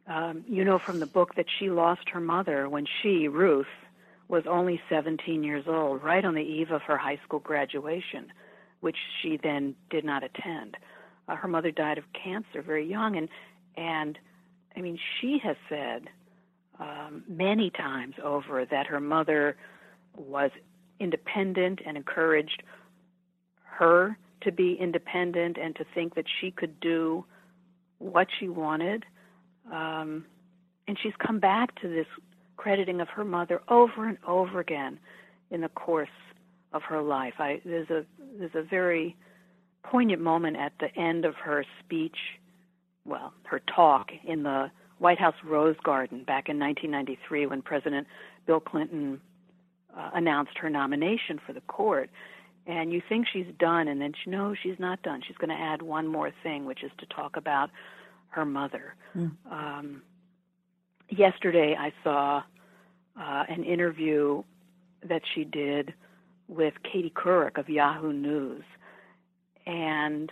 Um, 0.07 0.45
you 0.47 0.63
know 0.63 0.79
from 0.79 0.99
the 0.99 1.05
book 1.05 1.35
that 1.35 1.47
she 1.59 1.69
lost 1.69 2.09
her 2.13 2.21
mother 2.21 2.69
when 2.69 2.85
she, 3.01 3.27
Ruth, 3.27 3.67
was 4.29 4.43
only 4.47 4.81
17 4.89 5.43
years 5.43 5.65
old, 5.67 6.03
right 6.03 6.23
on 6.23 6.33
the 6.33 6.41
eve 6.41 6.71
of 6.71 6.81
her 6.83 6.97
high 6.97 7.19
school 7.25 7.39
graduation, 7.39 8.31
which 8.79 8.97
she 9.21 9.37
then 9.41 9.75
did 9.89 10.05
not 10.05 10.23
attend. 10.23 10.77
Uh, 11.27 11.35
her 11.35 11.47
mother 11.47 11.71
died 11.71 11.97
of 11.97 12.05
cancer 12.13 12.61
very 12.61 12.87
young, 12.87 13.17
and 13.17 13.29
and 13.75 14.17
I 14.75 14.81
mean 14.81 14.97
she 15.19 15.39
has 15.43 15.55
said 15.69 16.09
um, 16.79 17.23
many 17.27 17.69
times 17.71 18.15
over 18.23 18.65
that 18.65 18.87
her 18.87 18.99
mother 18.99 19.55
was 20.15 20.51
independent 20.99 21.79
and 21.85 21.97
encouraged 21.97 22.63
her 23.63 24.17
to 24.41 24.51
be 24.51 24.77
independent 24.79 25.57
and 25.57 25.75
to 25.75 25.85
think 25.93 26.15
that 26.15 26.25
she 26.39 26.51
could 26.51 26.79
do 26.79 27.25
what 27.99 28.27
she 28.39 28.47
wanted. 28.47 29.05
Um, 29.71 30.25
and 30.87 30.97
she's 31.01 31.13
come 31.25 31.39
back 31.39 31.79
to 31.81 31.87
this 31.87 32.05
crediting 32.55 33.01
of 33.01 33.09
her 33.09 33.25
mother 33.25 33.61
over 33.67 34.07
and 34.07 34.17
over 34.27 34.59
again 34.59 34.99
in 35.51 35.61
the 35.61 35.69
course 35.69 36.09
of 36.73 36.81
her 36.83 37.01
life. 37.01 37.33
I, 37.39 37.61
there's 37.65 37.89
a 37.89 38.05
there's 38.37 38.55
a 38.55 38.63
very 38.63 39.15
poignant 39.83 40.21
moment 40.21 40.57
at 40.57 40.73
the 40.79 40.93
end 40.99 41.25
of 41.25 41.35
her 41.35 41.65
speech, 41.83 42.17
well, 43.05 43.33
her 43.43 43.61
talk 43.73 44.09
in 44.25 44.43
the 44.43 44.69
White 44.99 45.19
House 45.19 45.35
Rose 45.43 45.75
Garden 45.83 46.23
back 46.23 46.49
in 46.49 46.59
1993 46.59 47.45
when 47.47 47.61
President 47.61 48.07
Bill 48.45 48.59
Clinton 48.59 49.21
uh, 49.95 50.11
announced 50.13 50.57
her 50.57 50.69
nomination 50.69 51.39
for 51.45 51.53
the 51.53 51.61
court. 51.61 52.09
And 52.65 52.91
you 52.91 53.01
think 53.07 53.27
she's 53.31 53.47
done, 53.59 53.87
and 53.87 54.01
then 54.01 54.13
she 54.21 54.29
knows 54.29 54.57
she's 54.61 54.79
not 54.79 55.01
done. 55.01 55.21
She's 55.25 55.37
going 55.37 55.49
to 55.49 55.55
add 55.55 55.81
one 55.81 56.07
more 56.07 56.31
thing, 56.43 56.65
which 56.65 56.83
is 56.83 56.91
to 56.97 57.05
talk 57.05 57.37
about 57.37 57.69
her 58.29 58.43
mother. 58.43 58.95
Mm. 59.15 59.31
Um, 59.49 60.01
yesterday, 61.09 61.77
I 61.79 61.93
saw 62.03 62.43
uh, 63.19 63.43
an 63.47 63.63
interview 63.63 64.43
that 65.07 65.21
she 65.33 65.45
did 65.45 65.93
with 66.49 66.73
Katie 66.83 67.13
Couric 67.15 67.57
of 67.57 67.69
Yahoo 67.69 68.11
News, 68.11 68.63
and 69.65 70.29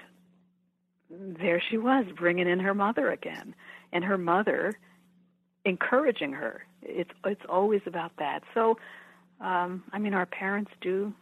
there 1.10 1.62
she 1.70 1.78
was, 1.78 2.06
bringing 2.18 2.50
in 2.50 2.60
her 2.60 2.74
mother 2.74 3.12
again 3.12 3.56
and 3.96 4.04
her 4.04 4.18
mother 4.18 4.74
encouraging 5.64 6.34
her. 6.34 6.66
It's 6.84 7.10
it's 7.26 7.42
always 7.50 7.82
about 7.88 8.12
that. 8.20 8.42
So, 8.54 8.78
um, 9.40 9.84
I 9.94 10.00
mean, 10.00 10.14
our 10.14 10.26
parents 10.26 10.70
do 10.82 11.14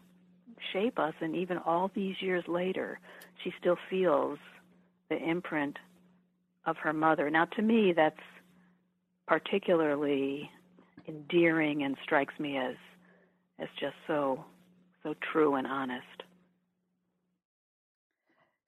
shape 0.74 0.98
us, 0.98 1.14
and 1.22 1.36
even 1.36 1.60
all 1.60 1.92
these 1.94 2.16
years 2.20 2.44
later, 2.48 3.00
she 3.44 3.54
still 3.60 3.78
feels 3.90 4.40
the 5.10 5.18
imprint 5.18 5.78
of 6.66 6.78
her 6.78 6.94
mother. 6.94 7.30
Now, 7.30 7.46
to 7.46 7.62
me, 7.62 7.94
that's 7.96 8.16
particularly 9.28 10.50
endearing 11.08 11.84
and 11.84 11.96
strikes 12.04 12.38
me 12.40 12.58
as 12.58 12.76
as 13.60 13.70
just 13.80 13.96
so 14.08 14.44
so 15.04 15.14
true 15.32 15.56
and 15.56 15.68
honest. 15.68 16.24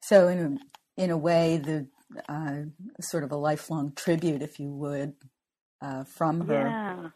So, 0.01 0.27
in 0.27 0.39
a, 0.39 1.01
in 1.01 1.09
a 1.09 1.17
way, 1.17 1.57
the 1.57 1.87
uh, 2.29 3.01
sort 3.01 3.23
of 3.23 3.31
a 3.31 3.35
lifelong 3.35 3.93
tribute, 3.95 4.41
if 4.41 4.59
you 4.59 4.69
would, 4.69 5.13
uh, 5.81 6.03
from 6.03 6.47
her. 6.47 6.53
Yeah. 6.67 7.09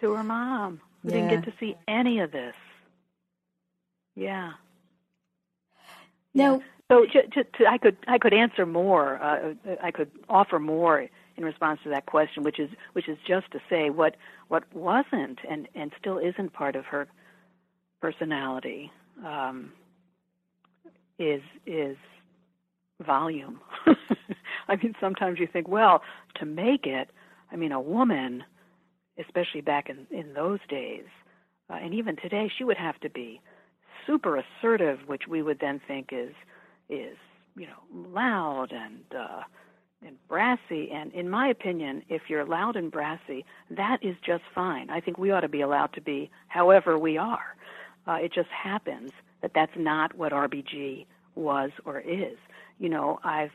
To 0.00 0.12
her 0.12 0.22
mom, 0.22 0.80
We 1.02 1.10
yeah. 1.10 1.16
didn't 1.28 1.44
get 1.44 1.52
to 1.52 1.58
see 1.58 1.76
any 1.88 2.20
of 2.20 2.30
this. 2.30 2.54
Yeah. 4.14 4.52
No. 6.34 6.62
So 6.90 7.04
to, 7.04 7.44
to, 7.44 7.66
I 7.66 7.78
could 7.78 7.96
I 8.06 8.18
could 8.18 8.32
answer 8.32 8.64
more. 8.64 9.22
Uh, 9.22 9.54
I 9.82 9.90
could 9.90 10.10
offer 10.28 10.58
more 10.58 11.06
in 11.36 11.44
response 11.44 11.80
to 11.84 11.90
that 11.90 12.06
question, 12.06 12.42
which 12.42 12.58
is 12.58 12.70
which 12.92 13.08
is 13.08 13.18
just 13.26 13.50
to 13.52 13.60
say 13.68 13.90
what 13.90 14.16
what 14.48 14.64
wasn't 14.74 15.38
and 15.48 15.68
and 15.74 15.92
still 15.98 16.18
isn't 16.18 16.52
part 16.52 16.76
of 16.76 16.84
her 16.86 17.06
personality 18.00 18.90
um, 19.24 19.72
is 21.18 21.42
is 21.66 21.96
volume. 23.04 23.60
I 24.68 24.76
mean, 24.76 24.94
sometimes 25.00 25.38
you 25.38 25.46
think, 25.46 25.68
well, 25.68 26.02
to 26.36 26.46
make 26.46 26.86
it, 26.86 27.10
I 27.50 27.56
mean, 27.56 27.72
a 27.72 27.80
woman, 27.80 28.44
especially 29.18 29.60
back 29.60 29.88
in 29.88 30.06
in 30.10 30.34
those 30.34 30.60
days, 30.68 31.04
uh, 31.70 31.74
and 31.74 31.94
even 31.94 32.16
today, 32.16 32.50
she 32.56 32.64
would 32.64 32.76
have 32.76 32.98
to 33.00 33.10
be 33.10 33.40
super 34.06 34.36
assertive, 34.36 35.00
which 35.06 35.22
we 35.28 35.42
would 35.42 35.58
then 35.60 35.80
think 35.86 36.10
is 36.12 36.34
is 36.88 37.16
you 37.56 37.66
know 37.66 38.08
loud 38.10 38.72
and 38.72 39.00
uh, 39.16 39.42
and 40.06 40.16
brassy. 40.28 40.90
And 40.92 41.12
in 41.12 41.28
my 41.28 41.48
opinion, 41.48 42.02
if 42.08 42.22
you're 42.28 42.44
loud 42.44 42.76
and 42.76 42.90
brassy, 42.90 43.44
that 43.70 43.98
is 44.02 44.16
just 44.24 44.44
fine. 44.54 44.90
I 44.90 45.00
think 45.00 45.18
we 45.18 45.30
ought 45.30 45.40
to 45.40 45.48
be 45.48 45.60
allowed 45.60 45.92
to 45.94 46.00
be 46.00 46.30
however 46.48 46.98
we 46.98 47.16
are. 47.16 47.56
Uh, 48.06 48.14
it 48.14 48.32
just 48.32 48.48
happens 48.50 49.10
that 49.42 49.52
that's 49.54 49.76
not 49.76 50.14
what 50.16 50.32
RBG 50.32 51.06
was 51.34 51.70
or 51.84 52.00
is 52.00 52.36
you 52.78 52.88
know, 52.88 53.18
I've 53.24 53.50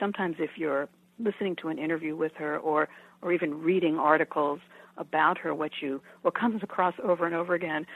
sometimes 0.00 0.36
if 0.38 0.50
you're 0.56 0.88
listening 1.18 1.56
to 1.56 1.68
an 1.68 1.78
interview 1.78 2.16
with 2.16 2.32
her 2.36 2.58
or 2.58 2.88
or 3.20 3.32
even 3.32 3.62
reading 3.62 3.98
articles 3.98 4.60
about 4.96 5.38
her, 5.38 5.54
what 5.54 5.72
you 5.80 6.00
what 6.22 6.34
comes 6.34 6.62
across 6.62 6.94
over 7.02 7.26
and 7.26 7.34
over 7.34 7.54
again 7.54 7.86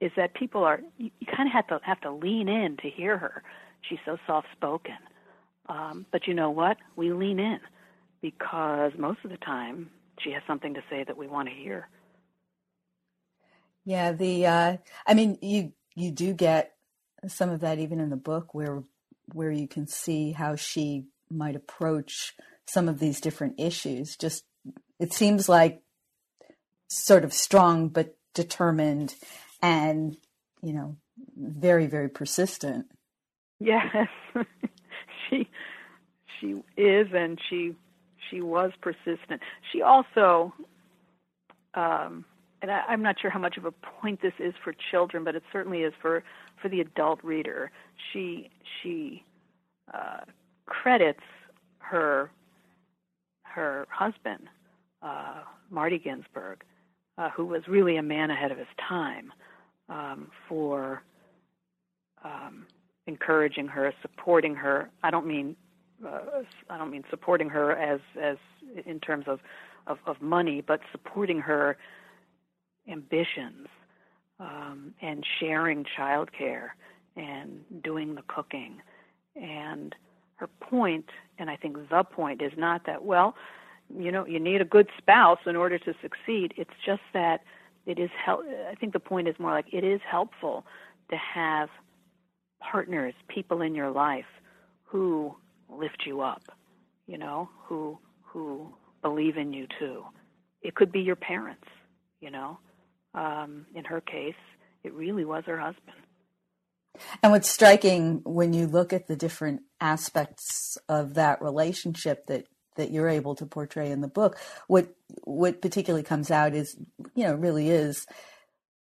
is 0.00 0.10
that 0.16 0.34
people 0.34 0.64
are 0.64 0.80
you, 0.98 1.10
you 1.20 1.26
kind 1.26 1.48
of 1.48 1.52
have 1.52 1.66
to 1.68 1.80
have 1.84 2.00
to 2.00 2.10
lean 2.10 2.48
in 2.48 2.76
to 2.78 2.90
hear 2.90 3.18
her. 3.18 3.42
She's 3.88 3.98
so 4.04 4.18
soft 4.26 4.48
spoken, 4.52 4.98
um, 5.68 6.06
but 6.12 6.26
you 6.26 6.34
know 6.34 6.50
what? 6.50 6.76
We 6.96 7.12
lean 7.12 7.38
in 7.38 7.60
because 8.20 8.92
most 8.98 9.20
of 9.24 9.30
the 9.30 9.38
time 9.38 9.90
she 10.22 10.30
has 10.32 10.42
something 10.46 10.74
to 10.74 10.82
say 10.90 11.04
that 11.04 11.16
we 11.16 11.26
want 11.26 11.48
to 11.48 11.54
hear. 11.54 11.88
Yeah, 13.84 14.12
the 14.12 14.46
uh, 14.46 14.76
I 15.06 15.14
mean, 15.14 15.38
you 15.40 15.72
you 15.94 16.10
do 16.10 16.34
get 16.34 16.74
some 17.26 17.50
of 17.50 17.60
that 17.60 17.78
even 17.78 18.00
in 18.00 18.10
the 18.10 18.16
book 18.16 18.54
where 18.54 18.82
where 19.32 19.50
you 19.50 19.68
can 19.68 19.86
see 19.86 20.32
how 20.32 20.56
she 20.56 21.04
might 21.30 21.56
approach 21.56 22.34
some 22.66 22.88
of 22.88 22.98
these 22.98 23.20
different 23.20 23.54
issues. 23.58 24.16
Just 24.16 24.44
it 24.98 25.12
seems 25.12 25.48
like 25.48 25.82
sort 26.88 27.24
of 27.24 27.32
strong 27.32 27.88
but 27.88 28.16
determined 28.34 29.14
and 29.62 30.16
you 30.62 30.72
know 30.72 30.96
very 31.36 31.86
very 31.86 32.08
persistent. 32.08 32.86
Yes. 33.58 34.08
She 35.28 35.48
she 36.40 36.60
is 36.76 37.06
and 37.14 37.38
she 37.48 37.76
she 38.28 38.40
was 38.40 38.72
persistent. 38.80 39.40
She 39.70 39.80
also 39.80 40.52
um 41.74 42.24
and 42.62 42.70
I, 42.70 42.82
i'm 42.88 43.02
not 43.02 43.16
sure 43.20 43.30
how 43.30 43.38
much 43.38 43.56
of 43.56 43.64
a 43.64 43.72
point 43.72 44.22
this 44.22 44.34
is 44.38 44.54
for 44.62 44.74
children 44.90 45.24
but 45.24 45.34
it 45.34 45.42
certainly 45.52 45.80
is 45.80 45.92
for 46.00 46.22
for 46.60 46.68
the 46.68 46.80
adult 46.80 47.22
reader 47.22 47.70
she 48.12 48.50
she 48.82 49.24
uh 49.92 50.20
credits 50.66 51.20
her 51.78 52.30
her 53.42 53.86
husband 53.90 54.48
uh 55.02 55.42
marty 55.70 55.98
ginsburg 55.98 56.64
uh, 57.20 57.28
who 57.30 57.44
was 57.44 57.62
really 57.68 57.96
a 57.96 58.02
man 58.02 58.30
ahead 58.30 58.50
of 58.50 58.56
his 58.56 58.66
time, 58.88 59.32
um, 59.90 60.28
for 60.48 61.02
um, 62.24 62.66
encouraging 63.06 63.68
her, 63.68 63.92
supporting 64.00 64.54
her. 64.54 64.88
I 65.02 65.10
don't 65.10 65.26
mean 65.26 65.54
uh, 66.06 66.42
I 66.70 66.78
don't 66.78 66.90
mean 66.90 67.04
supporting 67.10 67.50
her 67.50 67.72
as 67.72 68.00
as 68.20 68.38
in 68.86 69.00
terms 69.00 69.26
of 69.28 69.40
of, 69.86 69.98
of 70.06 70.22
money, 70.22 70.62
but 70.66 70.80
supporting 70.92 71.40
her 71.40 71.76
ambitions 72.88 73.68
um, 74.38 74.94
and 75.02 75.24
sharing 75.38 75.84
childcare 75.98 76.70
and 77.16 77.60
doing 77.82 78.14
the 78.14 78.22
cooking. 78.28 78.80
And 79.36 79.94
her 80.36 80.48
point, 80.60 81.06
and 81.38 81.50
I 81.50 81.56
think 81.56 81.76
the 81.90 82.04
point, 82.04 82.42
is 82.42 82.52
not 82.56 82.86
that 82.86 83.04
well 83.04 83.34
you 83.98 84.12
know 84.12 84.24
you 84.24 84.38
need 84.38 84.60
a 84.60 84.64
good 84.64 84.88
spouse 84.98 85.40
in 85.46 85.56
order 85.56 85.76
to 85.76 85.94
succeed. 86.00 86.54
It's 86.56 86.70
just 86.86 87.02
that 87.12 87.40
it 87.86 87.98
is 87.98 88.10
help 88.24 88.44
i 88.70 88.74
think 88.74 88.92
the 88.92 89.00
point 89.00 89.28
is 89.28 89.34
more 89.38 89.52
like 89.52 89.66
it 89.72 89.84
is 89.84 90.00
helpful 90.08 90.64
to 91.10 91.16
have 91.16 91.68
partners 92.60 93.14
people 93.28 93.62
in 93.62 93.74
your 93.74 93.90
life 93.90 94.26
who 94.84 95.34
lift 95.68 96.04
you 96.06 96.20
up 96.20 96.42
you 97.06 97.16
know 97.16 97.48
who 97.64 97.98
who 98.22 98.72
believe 99.02 99.36
in 99.36 99.52
you 99.52 99.66
too. 99.80 100.04
It 100.62 100.76
could 100.76 100.92
be 100.92 101.00
your 101.00 101.16
parents 101.16 101.66
you 102.20 102.30
know 102.30 102.58
um 103.14 103.66
in 103.74 103.84
her 103.84 104.00
case 104.00 104.34
it 104.84 104.92
really 104.94 105.24
was 105.24 105.44
her 105.46 105.58
husband 105.58 105.96
and 107.22 107.32
what's 107.32 107.48
striking 107.50 108.20
when 108.24 108.52
you 108.52 108.66
look 108.66 108.92
at 108.92 109.06
the 109.06 109.16
different 109.16 109.62
aspects 109.80 110.76
of 110.88 111.14
that 111.14 111.40
relationship 111.40 112.26
that 112.26 112.46
that 112.76 112.90
you're 112.90 113.08
able 113.08 113.34
to 113.34 113.46
portray 113.46 113.90
in 113.90 114.00
the 114.00 114.08
book. 114.08 114.38
What 114.66 114.94
what 115.24 115.60
particularly 115.62 116.02
comes 116.02 116.30
out 116.30 116.54
is, 116.54 116.76
you 117.14 117.24
know, 117.24 117.34
really 117.34 117.68
is 117.68 118.06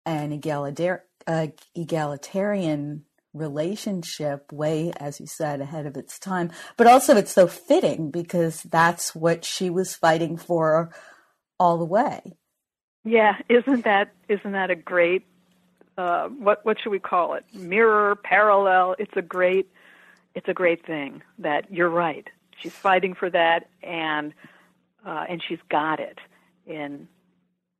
an 0.05 0.39
egalitar- 0.39 1.01
uh, 1.27 1.47
egalitarian 1.75 3.05
relationship 3.33 4.51
way 4.51 4.91
as 4.97 5.21
you 5.21 5.25
said 5.25 5.61
ahead 5.61 5.85
of 5.85 5.95
its 5.95 6.19
time 6.19 6.51
but 6.75 6.85
also 6.85 7.15
it's 7.15 7.31
so 7.31 7.47
fitting 7.47 8.11
because 8.11 8.61
that's 8.63 9.15
what 9.15 9.45
she 9.45 9.69
was 9.69 9.95
fighting 9.95 10.35
for 10.35 10.93
all 11.57 11.77
the 11.77 11.85
way 11.85 12.19
yeah 13.03 13.37
isn't 13.49 13.83
that 13.83 14.11
isn't 14.29 14.51
that 14.51 14.69
a 14.69 14.75
great 14.75 15.25
uh, 15.97 16.27
what 16.29 16.65
what 16.65 16.77
should 16.81 16.91
we 16.91 16.99
call 16.99 17.33
it 17.33 17.43
mirror 17.53 18.15
parallel 18.15 18.95
it's 18.99 19.15
a 19.15 19.21
great 19.21 19.69
it's 20.35 20.47
a 20.47 20.53
great 20.53 20.85
thing 20.85 21.21
that 21.37 21.71
you're 21.71 21.89
right 21.89 22.27
she's 22.61 22.73
fighting 22.73 23.13
for 23.13 23.29
that, 23.29 23.69
and 23.83 24.33
uh, 25.05 25.25
and 25.27 25.41
she's 25.47 25.59
got 25.69 25.99
it 25.99 26.19
in 26.65 27.07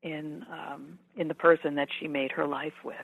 in 0.01 0.45
um, 0.51 0.99
in 1.15 1.27
the 1.27 1.35
person 1.35 1.75
that 1.75 1.87
she 1.99 2.07
made 2.07 2.31
her 2.31 2.47
life 2.47 2.73
with. 2.83 2.95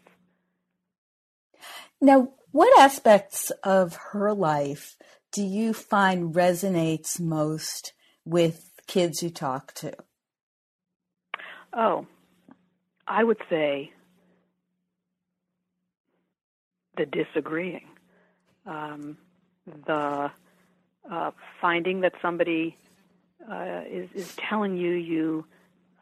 Now, 2.01 2.33
what 2.51 2.79
aspects 2.79 3.51
of 3.63 3.97
her 4.11 4.33
life 4.33 4.95
do 5.31 5.43
you 5.43 5.73
find 5.73 6.33
resonates 6.33 7.19
most 7.19 7.93
with 8.25 8.71
kids 8.87 9.23
you 9.23 9.29
talk 9.29 9.73
to? 9.75 9.93
Oh, 11.73 12.05
I 13.07 13.23
would 13.23 13.41
say 13.49 13.91
the 16.97 17.05
disagreeing, 17.05 17.87
um, 18.65 19.17
the 19.85 20.31
uh, 21.09 21.31
finding 21.61 22.01
that 22.01 22.13
somebody 22.21 22.75
uh, 23.49 23.81
is, 23.89 24.09
is 24.13 24.35
telling 24.35 24.77
you 24.77 24.91
you 24.91 25.45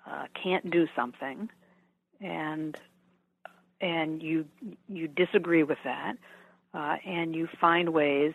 uh, 0.08 0.26
can't 0.42 0.70
do 0.72 0.88
something, 0.96 1.50
and 2.22 2.78
and 3.82 4.24
you 4.24 4.46
you 4.88 5.08
disagree 5.08 5.64
with 5.64 5.80
that, 5.84 6.16
uh, 6.74 6.98
and 7.06 7.36
you 7.36 7.48
find 7.60 7.90
ways 7.90 8.34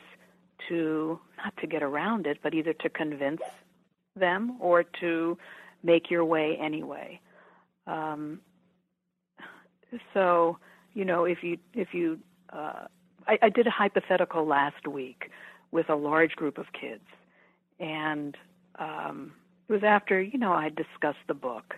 to 0.68 1.18
not 1.38 1.56
to 1.58 1.66
get 1.66 1.82
around 1.82 2.26
it, 2.26 2.38
but 2.42 2.54
either 2.54 2.72
to 2.74 2.88
convince 2.88 3.42
them 4.14 4.56
or 4.60 4.82
to 4.82 5.38
make 5.82 6.10
your 6.10 6.24
way 6.24 6.56
anyway. 6.60 7.20
Um, 7.86 8.40
so 10.14 10.58
you 10.94 11.04
know 11.04 11.24
if 11.24 11.42
you 11.42 11.58
if 11.74 11.94
you 11.94 12.18
uh, 12.52 12.86
I, 13.26 13.38
I 13.42 13.48
did 13.48 13.66
a 13.66 13.70
hypothetical 13.70 14.44
last 14.44 14.86
week 14.86 15.30
with 15.70 15.88
a 15.88 15.94
large 15.94 16.36
group 16.36 16.58
of 16.58 16.66
kids. 16.72 17.04
And 17.78 18.36
um, 18.78 19.32
it 19.68 19.72
was 19.72 19.84
after, 19.84 20.20
you 20.20 20.38
know, 20.38 20.52
I 20.52 20.68
discussed 20.68 21.24
the 21.28 21.34
book. 21.34 21.76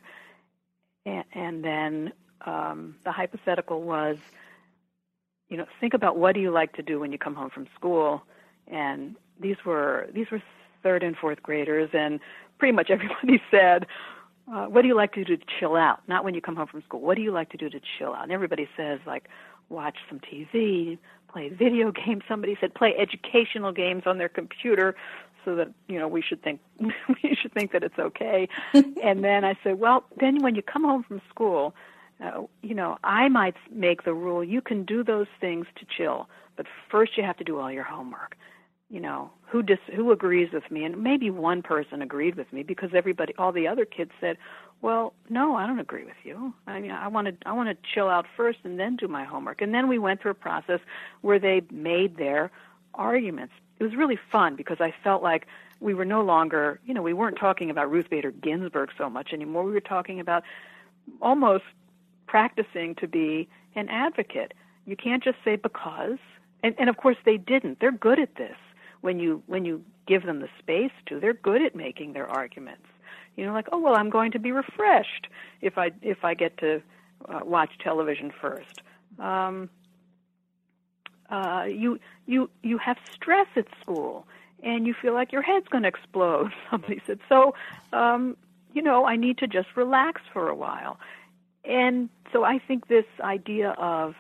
And, 1.05 1.25
and 1.35 1.65
then 1.65 2.13
um, 2.47 2.97
the 3.05 3.13
hypothetical 3.13 3.83
was, 3.83 4.17
you 5.49 5.57
know, 5.57 5.67
think 5.81 5.95
about 5.95 6.17
what 6.17 6.35
do 6.35 6.41
you 6.41 6.51
like 6.51 6.73
to 6.75 6.83
do 6.83 7.01
when 7.01 7.13
you 7.13 7.19
come 7.19 7.35
home 7.35 7.51
from 7.51 7.69
school. 7.75 8.23
And 8.67 9.17
these 9.39 9.57
were 9.67 10.09
these 10.15 10.31
were 10.31 10.43
third 10.83 11.03
and 11.03 11.17
fourth 11.17 11.43
graders, 11.43 11.91
and 11.93 12.21
pretty 12.63 12.77
much 12.77 12.91
everybody 12.91 13.43
said, 13.51 13.87
uh, 14.47 14.67
"What 14.67 14.83
do 14.83 14.89
you 14.89 14.95
like 14.95 15.15
to 15.15 15.25
do 15.25 15.37
to 15.37 15.45
chill 15.59 15.75
out?" 15.75 15.99
Not 16.07 16.23
when 16.23 16.33
you 16.33 16.41
come 16.41 16.55
home 16.55 16.69
from 16.69 16.81
school. 16.83 17.01
What 17.01 17.17
do 17.17 17.23
you 17.23 17.33
like 17.33 17.51
to 17.51 17.57
do 17.57 17.69
to 17.69 17.81
chill 17.99 18.15
out? 18.15 18.23
And 18.23 18.31
everybody 18.31 18.69
says 18.77 19.01
like, 19.05 19.29
watch 19.69 19.97
some 20.09 20.21
TV, 20.21 20.97
play 21.27 21.49
video 21.49 21.91
games. 22.07 22.23
Somebody 22.29 22.57
said 22.61 22.73
play 22.73 22.95
educational 22.97 23.73
games 23.73 24.05
on 24.07 24.19
their 24.19 24.29
computer, 24.29 24.95
so 25.45 25.57
that 25.57 25.73
you 25.89 25.99
know 25.99 26.07
we 26.07 26.23
should 26.23 26.41
think 26.41 26.61
we 26.79 27.37
should 27.43 27.53
think 27.53 27.73
that 27.73 27.83
it's 27.83 27.99
okay. 27.99 28.49
and 28.73 29.25
then 29.25 29.45
I 29.45 29.59
said, 29.65 29.81
well, 29.81 30.05
then 30.21 30.41
when 30.41 30.55
you 30.55 30.63
come 30.63 30.85
home 30.85 31.03
from 31.03 31.21
school, 31.29 31.75
uh, 32.25 32.43
you 32.63 32.75
know, 32.75 32.97
I 33.03 33.29
might 33.29 33.57
make 33.73 34.05
the 34.05 34.15
rule 34.15 34.45
you 34.45 34.61
can 34.61 34.85
do 34.85 35.03
those 35.03 35.27
things 35.41 35.67
to 35.81 35.85
chill, 35.97 36.29
but 36.57 36.67
first 36.93 37.17
you 37.17 37.25
have 37.25 37.39
to 37.39 37.45
do 37.45 37.59
all 37.59 37.73
your 37.73 37.83
homework. 37.83 38.37
You 38.93 39.01
know, 39.01 39.31
who 39.47 39.63
dis- 39.63 39.79
who 39.97 40.13
agrees 40.13 40.53
with 40.53 40.71
me? 40.71 40.85
And 40.85 41.03
maybe 41.03 41.31
one 41.31 41.63
person 41.63 42.03
agreed 42.03 42.35
with 42.35 42.53
me 42.53 42.63
because 42.63 42.91
everybody, 42.93 43.35
all 43.39 43.51
the 43.51 43.67
other 43.67 43.87
kids 43.87 44.11
said, 44.21 44.37
well, 44.83 45.15
no, 45.31 45.57
I 45.57 45.67
don't 45.67 45.79
agree 45.79 46.05
with 46.05 46.17
you. 46.25 46.53
I 46.67 46.79
mean, 46.79 46.91
I 46.91 47.09
want 47.09 47.29
to 47.29 47.49
I 47.49 47.53
want 47.53 47.71
to 47.71 47.89
chill 47.95 48.11
out 48.11 48.27
first 48.37 48.59
and 48.65 48.79
then 48.79 48.97
do 48.97 49.09
my 49.09 49.25
homework. 49.25 49.63
And 49.63 49.73
then 49.73 49.89
we 49.89 49.99
went 49.99 50.21
through 50.21 50.33
a 50.33 50.35
process 50.35 50.81
where 51.23 51.39
they 51.39 51.63
made 51.71 52.19
their 52.19 52.51
arguments. 52.93 53.55
It 53.79 53.85
was 53.85 53.97
really 53.97 54.19
fun 54.31 54.57
because 54.57 54.79
I 54.79 54.93
felt 55.03 55.23
like 55.23 55.47
we 55.81 55.95
were 55.95 56.05
no 56.05 56.23
longer, 56.23 56.79
you 56.85 56.93
know, 56.93 57.01
we 57.01 57.15
weren't 57.15 57.39
talking 57.39 57.71
about 57.71 57.91
Ruth 57.91 58.11
Bader 58.11 58.31
Ginsburg 58.31 58.91
so 58.99 59.09
much 59.09 59.33
anymore. 59.33 59.65
We 59.65 59.73
were 59.73 59.81
talking 59.81 60.21
about 60.21 60.43
almost 61.23 61.65
practicing 62.27 62.95
to 62.97 63.09
be 63.09 63.49
an 63.75 63.89
advocate. 63.89 64.53
You 64.85 64.97
can't 64.97 65.25
just 65.25 65.39
say 65.43 65.57
because. 65.57 66.19
And 66.63 66.75
and 66.79 66.91
of 66.91 66.99
course 66.99 67.17
they 67.25 67.39
didn't. 67.39 67.81
They're 67.81 67.91
good 67.91 68.19
at 68.19 68.35
this. 68.35 68.59
When 69.03 69.19
you 69.21 69.43
when 69.47 69.65
you 69.67 69.85
give 70.07 70.25
them 70.25 70.41
the 70.41 70.49
space 70.59 70.93
to, 71.07 71.21
they're 71.21 71.35
good 71.35 71.63
at 71.63 71.77
making 71.77 72.15
their 72.15 72.27
arguments. 72.27 72.87
You 73.37 73.47
know 73.47 73.53
like 73.53 73.69
oh 73.73 73.79
well 73.79 73.95
i'm 73.95 74.11
going 74.11 74.33
to 74.33 74.39
be 74.39 74.53
refreshed 74.53 75.29
if 75.61 75.79
i 75.79 75.91
if 76.03 76.25
i 76.25 76.35
get 76.35 76.57
to 76.59 76.83
uh, 77.29 77.41
watch 77.45 77.71
television 77.79 78.33
first. 78.41 78.83
Um 79.19 79.69
uh 81.31 81.65
you 81.69 81.99
you 82.27 82.51
you 82.63 82.79
have 82.79 82.97
stress 83.13 83.47
at 83.57 83.67
school 83.81 84.27
and 84.63 84.87
you 84.87 84.95
feel 84.95 85.13
like 85.13 85.33
your 85.33 85.43
head's 85.43 85.69
going 85.69 85.83
to 85.83 85.89
explode 85.89 86.53
somebody 86.71 87.03
said. 87.07 87.21
So 87.29 87.55
um 87.93 88.37
you 88.73 88.83
know 88.83 89.05
i 89.05 89.17
need 89.17 89.37
to 89.39 89.47
just 89.47 89.69
relax 89.77 90.23
for 90.33 90.49
a 90.49 90.55
while. 90.55 90.99
And 91.65 92.09
so 92.33 92.45
I 92.45 92.59
think 92.59 92.89
this 92.89 93.05
idea 93.21 93.71
of 93.71 94.15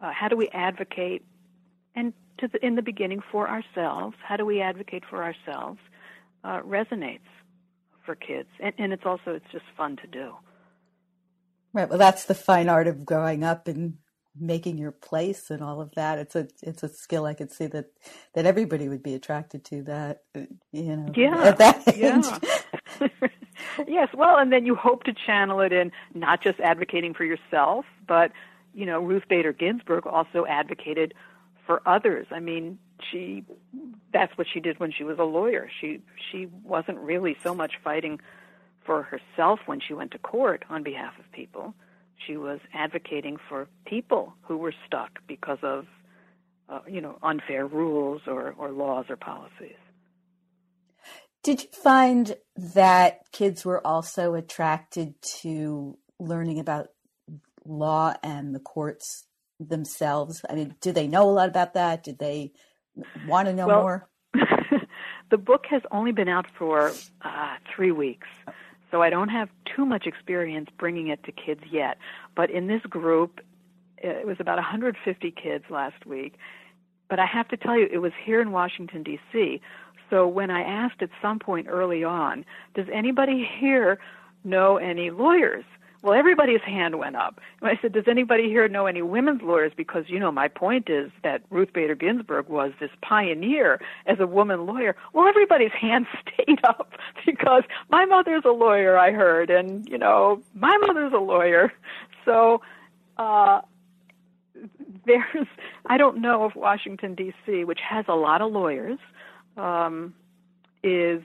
uh, 0.00 0.12
how 0.12 0.28
do 0.28 0.36
we 0.36 0.48
advocate, 0.48 1.22
and 1.94 2.12
to 2.42 2.48
the, 2.48 2.64
in 2.64 2.74
the 2.74 2.82
beginning 2.82 3.20
for 3.30 3.48
ourselves, 3.48 4.16
how 4.22 4.36
do 4.36 4.44
we 4.44 4.60
advocate 4.60 5.04
for 5.08 5.22
ourselves, 5.22 5.78
uh, 6.44 6.60
resonates 6.60 7.20
for 8.04 8.14
kids, 8.14 8.48
and, 8.60 8.74
and 8.78 8.92
it's 8.92 9.06
also 9.06 9.30
it's 9.30 9.50
just 9.52 9.64
fun 9.76 9.96
to 9.96 10.06
do. 10.08 10.32
Right. 11.72 11.88
Well, 11.88 11.98
that's 11.98 12.24
the 12.24 12.34
fine 12.34 12.68
art 12.68 12.86
of 12.86 13.06
growing 13.06 13.44
up 13.44 13.66
and 13.68 13.94
making 14.38 14.78
your 14.78 14.92
place 14.92 15.50
and 15.50 15.62
all 15.62 15.80
of 15.80 15.94
that. 15.94 16.18
It's 16.18 16.36
a 16.36 16.48
it's 16.62 16.82
a 16.82 16.88
skill 16.88 17.24
I 17.24 17.34
could 17.34 17.52
see 17.52 17.66
that 17.68 17.86
that 18.34 18.44
everybody 18.44 18.88
would 18.88 19.02
be 19.02 19.14
attracted 19.14 19.64
to. 19.66 19.82
That 19.84 20.22
you 20.72 20.96
know, 20.96 21.12
yeah, 21.16 21.44
at 21.44 21.58
that 21.58 21.88
age. 21.88 21.96
Yeah. 23.00 23.08
yes. 23.88 24.08
Well, 24.14 24.36
and 24.36 24.52
then 24.52 24.66
you 24.66 24.74
hope 24.74 25.04
to 25.04 25.14
channel 25.14 25.60
it 25.60 25.72
in 25.72 25.92
not 26.14 26.42
just 26.42 26.60
advocating 26.60 27.14
for 27.14 27.24
yourself, 27.24 27.84
but 28.06 28.32
you 28.74 28.84
know, 28.84 29.00
Ruth 29.00 29.24
Bader 29.28 29.52
Ginsburg 29.52 30.06
also 30.06 30.44
advocated 30.48 31.14
for 31.66 31.82
others. 31.86 32.26
I 32.30 32.40
mean, 32.40 32.78
she 33.10 33.44
that's 34.12 34.36
what 34.36 34.46
she 34.52 34.60
did 34.60 34.78
when 34.78 34.92
she 34.92 35.04
was 35.04 35.18
a 35.18 35.24
lawyer. 35.24 35.68
She 35.80 36.00
she 36.30 36.48
wasn't 36.64 36.98
really 36.98 37.36
so 37.42 37.54
much 37.54 37.72
fighting 37.82 38.20
for 38.84 39.02
herself 39.02 39.60
when 39.66 39.80
she 39.80 39.94
went 39.94 40.10
to 40.12 40.18
court 40.18 40.64
on 40.68 40.82
behalf 40.82 41.18
of 41.18 41.30
people. 41.32 41.74
She 42.26 42.36
was 42.36 42.60
advocating 42.74 43.36
for 43.48 43.68
people 43.86 44.34
who 44.42 44.56
were 44.56 44.74
stuck 44.86 45.18
because 45.26 45.58
of 45.62 45.86
uh, 46.68 46.80
you 46.86 47.00
know 47.00 47.18
unfair 47.22 47.66
rules 47.66 48.22
or, 48.26 48.54
or 48.58 48.70
laws 48.70 49.06
or 49.08 49.16
policies. 49.16 49.76
Did 51.42 51.62
you 51.62 51.68
find 51.72 52.36
that 52.56 53.20
kids 53.32 53.64
were 53.64 53.84
also 53.84 54.34
attracted 54.34 55.20
to 55.40 55.98
learning 56.20 56.60
about 56.60 56.88
law 57.64 58.14
and 58.22 58.54
the 58.54 58.60
courts 58.60 59.26
themselves? 59.68 60.44
I 60.48 60.54
mean, 60.54 60.74
do 60.80 60.92
they 60.92 61.06
know 61.06 61.28
a 61.28 61.32
lot 61.32 61.48
about 61.48 61.74
that? 61.74 62.04
Did 62.04 62.18
they 62.18 62.52
want 63.26 63.48
to 63.48 63.54
know 63.54 63.66
well, 63.66 63.80
more? 63.80 64.08
the 65.30 65.38
book 65.38 65.64
has 65.70 65.82
only 65.90 66.12
been 66.12 66.28
out 66.28 66.46
for 66.58 66.92
uh, 67.22 67.56
three 67.74 67.92
weeks, 67.92 68.28
so 68.90 69.02
I 69.02 69.10
don't 69.10 69.28
have 69.28 69.48
too 69.76 69.84
much 69.84 70.06
experience 70.06 70.68
bringing 70.78 71.08
it 71.08 71.24
to 71.24 71.32
kids 71.32 71.62
yet. 71.70 71.98
But 72.36 72.50
in 72.50 72.66
this 72.66 72.82
group, 72.82 73.40
it 73.98 74.26
was 74.26 74.36
about 74.40 74.56
150 74.56 75.30
kids 75.30 75.64
last 75.70 76.04
week. 76.06 76.34
But 77.08 77.18
I 77.18 77.26
have 77.26 77.48
to 77.48 77.56
tell 77.56 77.78
you, 77.78 77.88
it 77.92 77.98
was 77.98 78.12
here 78.24 78.40
in 78.40 78.52
Washington, 78.52 79.02
D.C. 79.02 79.60
So 80.10 80.26
when 80.26 80.50
I 80.50 80.62
asked 80.62 81.02
at 81.02 81.10
some 81.20 81.38
point 81.38 81.66
early 81.68 82.04
on, 82.04 82.44
does 82.74 82.86
anybody 82.92 83.48
here 83.60 83.98
know 84.44 84.76
any 84.76 85.10
lawyers? 85.10 85.64
Well, 86.02 86.14
everybody's 86.14 86.60
hand 86.62 86.98
went 86.98 87.14
up. 87.14 87.40
And 87.60 87.70
I 87.70 87.78
said, 87.80 87.92
Does 87.92 88.08
anybody 88.08 88.48
here 88.48 88.66
know 88.66 88.86
any 88.86 89.02
women's 89.02 89.40
lawyers? 89.40 89.72
Because, 89.76 90.04
you 90.08 90.18
know, 90.18 90.32
my 90.32 90.48
point 90.48 90.90
is 90.90 91.12
that 91.22 91.42
Ruth 91.50 91.72
Bader 91.72 91.94
Ginsburg 91.94 92.48
was 92.48 92.72
this 92.80 92.90
pioneer 93.02 93.80
as 94.06 94.18
a 94.18 94.26
woman 94.26 94.66
lawyer. 94.66 94.96
Well, 95.12 95.28
everybody's 95.28 95.72
hand 95.72 96.06
stayed 96.20 96.58
up 96.64 96.92
because 97.24 97.62
my 97.88 98.04
mother's 98.04 98.42
a 98.44 98.50
lawyer, 98.50 98.98
I 98.98 99.12
heard, 99.12 99.48
and, 99.48 99.88
you 99.88 99.96
know, 99.96 100.42
my 100.54 100.76
mother's 100.78 101.12
a 101.12 101.20
lawyer. 101.20 101.72
So, 102.24 102.62
uh, 103.16 103.60
there's, 105.06 105.46
I 105.86 105.98
don't 105.98 106.20
know 106.20 106.44
if 106.46 106.56
Washington, 106.56 107.14
D.C., 107.14 107.64
which 107.64 107.80
has 107.80 108.04
a 108.08 108.14
lot 108.14 108.40
of 108.42 108.52
lawyers, 108.52 108.98
um, 109.56 110.14
is 110.82 111.22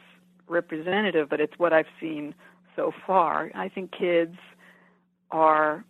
representative, 0.48 1.30
but 1.30 1.40
it's 1.40 1.58
what 1.58 1.74
I've 1.74 1.88
seen 2.00 2.34
so 2.76 2.94
far. 3.06 3.52
I 3.56 3.70
think 3.70 3.92
kids 3.92 4.38
are 5.32 5.84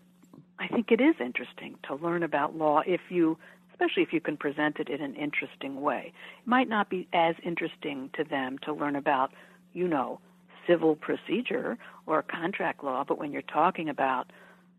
I 0.59 0.67
think 0.67 0.91
it 0.91 0.99
is 0.99 1.15
interesting 1.19 1.75
to 1.87 1.95
learn 1.95 2.23
about 2.23 2.55
law 2.55 2.81
if 2.85 3.01
you 3.09 3.37
especially 3.79 4.01
if 4.01 4.11
you 4.11 4.19
can 4.19 4.37
present 4.37 4.79
it 4.79 4.89
in 4.89 5.01
an 5.01 5.15
interesting 5.15 5.81
way. 5.81 6.11
It 6.41 6.47
might 6.47 6.67
not 6.67 6.89
be 6.89 7.07
as 7.13 7.35
interesting 7.43 8.09
to 8.15 8.23
them 8.23 8.57
to 8.63 8.73
learn 8.73 8.95
about, 8.95 9.31
you 9.73 9.87
know, 9.87 10.19
civil 10.67 10.95
procedure 10.95 11.77
or 12.07 12.23
contract 12.23 12.83
law, 12.83 13.03
but 13.07 13.19
when 13.19 13.31
you're 13.31 13.43
talking 13.43 13.87
about 13.87 14.31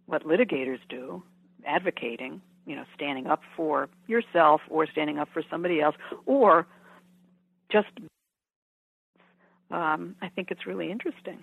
what 0.07 0.27
litigators 0.27 0.81
do, 0.89 1.23
advocating, 1.65 2.41
you 2.67 2.75
know, 2.75 2.85
standing 2.95 3.27
up 3.29 3.41
for 3.57 3.89
yourself 4.09 4.61
or 4.69 4.87
standing 4.87 5.19
up 5.19 5.29
for 5.33 5.43
somebody 5.49 5.81
else, 5.81 5.95
or 6.27 6.67
just, 7.71 7.89
um, 9.71 10.17
I 10.21 10.29
think 10.29 10.51
it's 10.51 10.67
really 10.67 10.91
interesting. 10.91 11.39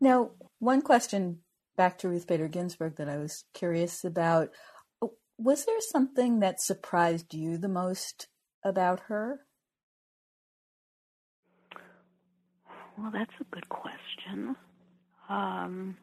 Now, 0.00 0.30
one 0.58 0.82
question 0.82 1.40
back 1.76 1.98
to 1.98 2.08
Ruth 2.08 2.26
Bader 2.26 2.48
Ginsburg 2.48 2.96
that 2.96 3.08
I 3.08 3.18
was 3.18 3.44
curious 3.54 4.04
about 4.04 4.50
was 5.38 5.64
there 5.64 5.80
something 5.80 6.40
that 6.40 6.60
surprised 6.60 7.32
you 7.32 7.56
the 7.56 7.68
most 7.68 8.28
about 8.62 9.00
her? 9.08 9.40
Well, 12.98 13.10
that's 13.10 13.32
a 13.40 13.44
good 13.44 13.68
question. 13.70 14.54
Um, 15.30 15.96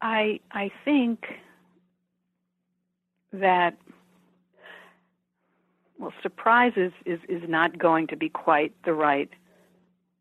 I 0.00 0.40
I 0.50 0.70
think 0.84 1.26
that 3.34 3.76
well, 6.00 6.14
surprise 6.22 6.72
is, 6.76 6.92
is, 7.04 7.20
is 7.28 7.42
not 7.46 7.78
going 7.78 8.06
to 8.06 8.16
be 8.16 8.30
quite 8.30 8.72
the 8.84 8.94
right 8.94 9.28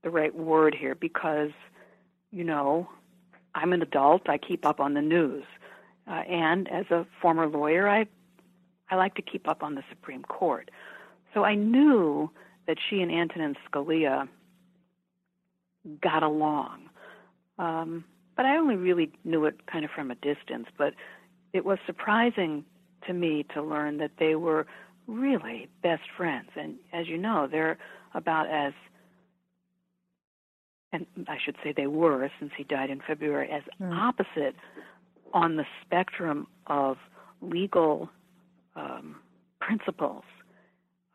the 0.03 0.09
right 0.09 0.33
word 0.33 0.75
here 0.79 0.95
because, 0.95 1.51
you 2.31 2.43
know, 2.43 2.87
I'm 3.53 3.73
an 3.73 3.81
adult. 3.81 4.29
I 4.29 4.37
keep 4.37 4.65
up 4.65 4.79
on 4.79 4.93
the 4.93 5.01
news, 5.01 5.43
uh, 6.07 6.21
and 6.29 6.69
as 6.69 6.85
a 6.89 7.05
former 7.21 7.47
lawyer, 7.47 7.87
I 7.89 8.07
I 8.89 8.95
like 8.95 9.15
to 9.15 9.21
keep 9.21 9.47
up 9.47 9.63
on 9.63 9.75
the 9.75 9.83
Supreme 9.89 10.23
Court. 10.23 10.69
So 11.33 11.43
I 11.43 11.55
knew 11.55 12.29
that 12.67 12.77
she 12.89 13.01
and 13.01 13.11
Antonin 13.11 13.55
Scalia 13.67 14.27
got 16.01 16.23
along, 16.23 16.89
um, 17.57 18.03
but 18.35 18.45
I 18.45 18.57
only 18.57 18.75
really 18.75 19.11
knew 19.23 19.45
it 19.45 19.65
kind 19.65 19.83
of 19.83 19.91
from 19.91 20.11
a 20.11 20.15
distance. 20.15 20.67
But 20.77 20.93
it 21.53 21.65
was 21.65 21.77
surprising 21.85 22.65
to 23.07 23.13
me 23.13 23.45
to 23.53 23.61
learn 23.61 23.97
that 23.97 24.11
they 24.17 24.35
were 24.35 24.65
really 25.09 25.67
best 25.81 26.03
friends. 26.15 26.49
And 26.55 26.75
as 26.93 27.07
you 27.07 27.17
know, 27.17 27.47
they're 27.49 27.77
about 28.13 28.47
as, 28.47 28.73
and 30.91 31.05
I 31.27 31.37
should 31.43 31.55
say 31.63 31.73
they 31.75 31.87
were 31.87 32.29
since 32.39 32.51
he 32.57 32.63
died 32.63 32.89
in 32.89 33.01
February, 33.05 33.49
as 33.51 33.63
mm. 33.81 33.91
opposite 33.95 34.55
on 35.33 35.55
the 35.57 35.65
spectrum 35.85 36.47
of 36.67 36.97
legal 37.41 38.09
um, 38.75 39.15
principles 39.59 40.23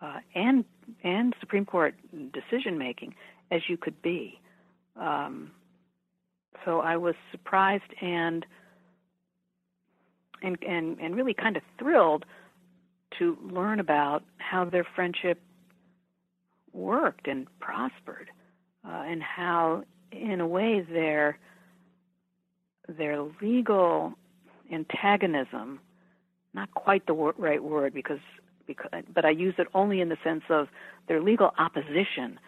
uh, 0.01 0.19
and 0.35 0.65
and 1.03 1.35
Supreme 1.41 1.65
Court 1.65 1.95
decision 2.33 2.79
making 2.79 3.15
as 3.51 3.63
you 3.69 3.77
could 3.77 4.01
be. 4.03 4.39
Um, 4.97 5.51
so 6.65 6.81
I 6.81 6.97
was 6.97 7.15
surprised 7.33 7.93
and 8.01 8.45
and 10.43 10.59
and 10.63 10.99
and 11.01 11.17
really 11.17 11.35
kind 11.35 11.57
of 11.57 11.63
thrilled 11.79 12.25
to 13.19 13.37
learn 13.43 13.81
about 13.81 14.23
how 14.39 14.65
their 14.65 14.87
friendship 14.95 15.41
worked 16.73 17.29
and 17.29 17.47
prospered, 17.61 18.31
uh, 18.87 19.05
and 19.07 19.23
how, 19.23 19.85
in 20.13 20.41
a 20.41 20.47
way, 20.47 20.81
their 20.81 21.39
their 22.89 23.23
legal 23.41 24.13
antagonism, 24.73 25.81
not 26.53 26.73
quite 26.75 27.07
the 27.07 27.15
wor- 27.15 27.35
right 27.39 27.63
word 27.63 27.95
because, 27.95 28.19
because, 28.67 28.91
but 29.13 29.25
I 29.25 29.31
use 29.31 29.55
it 29.59 29.69
only 29.75 30.01
in 30.01 30.09
the 30.09 30.19
sense 30.23 30.43
of 30.51 30.69
their 31.09 31.23
legal 31.23 31.53
opposition 31.59 32.39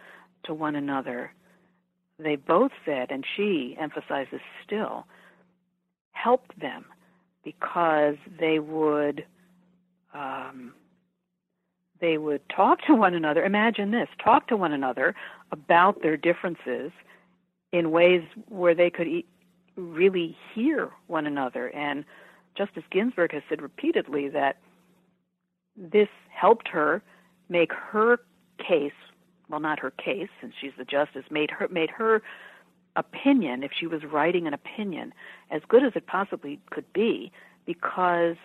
to 0.44 0.54
one 0.54 0.76
another. 0.76 1.32
They 2.18 2.36
both 2.36 2.72
said, 2.84 3.10
and 3.10 3.24
she 3.36 3.76
emphasizes 3.78 4.40
still, 4.64 5.06
helped 6.12 6.58
them 6.60 6.86
because 7.44 8.16
they 8.40 8.58
would 8.58 9.24
um, 10.16 10.72
they 12.00 12.18
would 12.18 12.42
talk 12.48 12.80
to 12.86 12.94
one 12.94 13.14
another. 13.14 13.44
Imagine 13.44 13.90
this 13.90 14.08
talk 14.22 14.48
to 14.48 14.56
one 14.56 14.72
another 14.72 15.14
about 15.52 16.02
their 16.02 16.16
differences 16.16 16.92
in 17.72 17.90
ways 17.90 18.22
where 18.48 18.74
they 18.74 18.90
could 18.90 19.06
e- 19.06 19.26
really 19.76 20.36
hear 20.54 20.90
one 21.06 21.26
another. 21.26 21.68
And 21.68 22.04
Justice 22.56 22.84
Ginsburg 22.90 23.32
has 23.32 23.42
said 23.48 23.62
repeatedly 23.62 24.28
that 24.30 24.56
this 25.76 26.08
helped 26.30 26.68
her 26.68 27.02
make 27.48 27.72
her 27.72 28.18
case 28.58 28.92
well 29.48 29.60
not 29.60 29.78
her 29.78 29.90
case 29.90 30.28
since 30.40 30.54
she's 30.60 30.72
the 30.78 30.84
justice 30.84 31.24
made 31.30 31.50
her 31.50 31.68
made 31.68 31.90
her 31.90 32.22
opinion 32.96 33.62
if 33.62 33.70
she 33.78 33.86
was 33.86 34.02
writing 34.04 34.46
an 34.46 34.54
opinion 34.54 35.12
as 35.50 35.60
good 35.68 35.84
as 35.84 35.92
it 35.94 36.06
possibly 36.06 36.58
could 36.70 36.90
be 36.94 37.30
because 37.66 38.36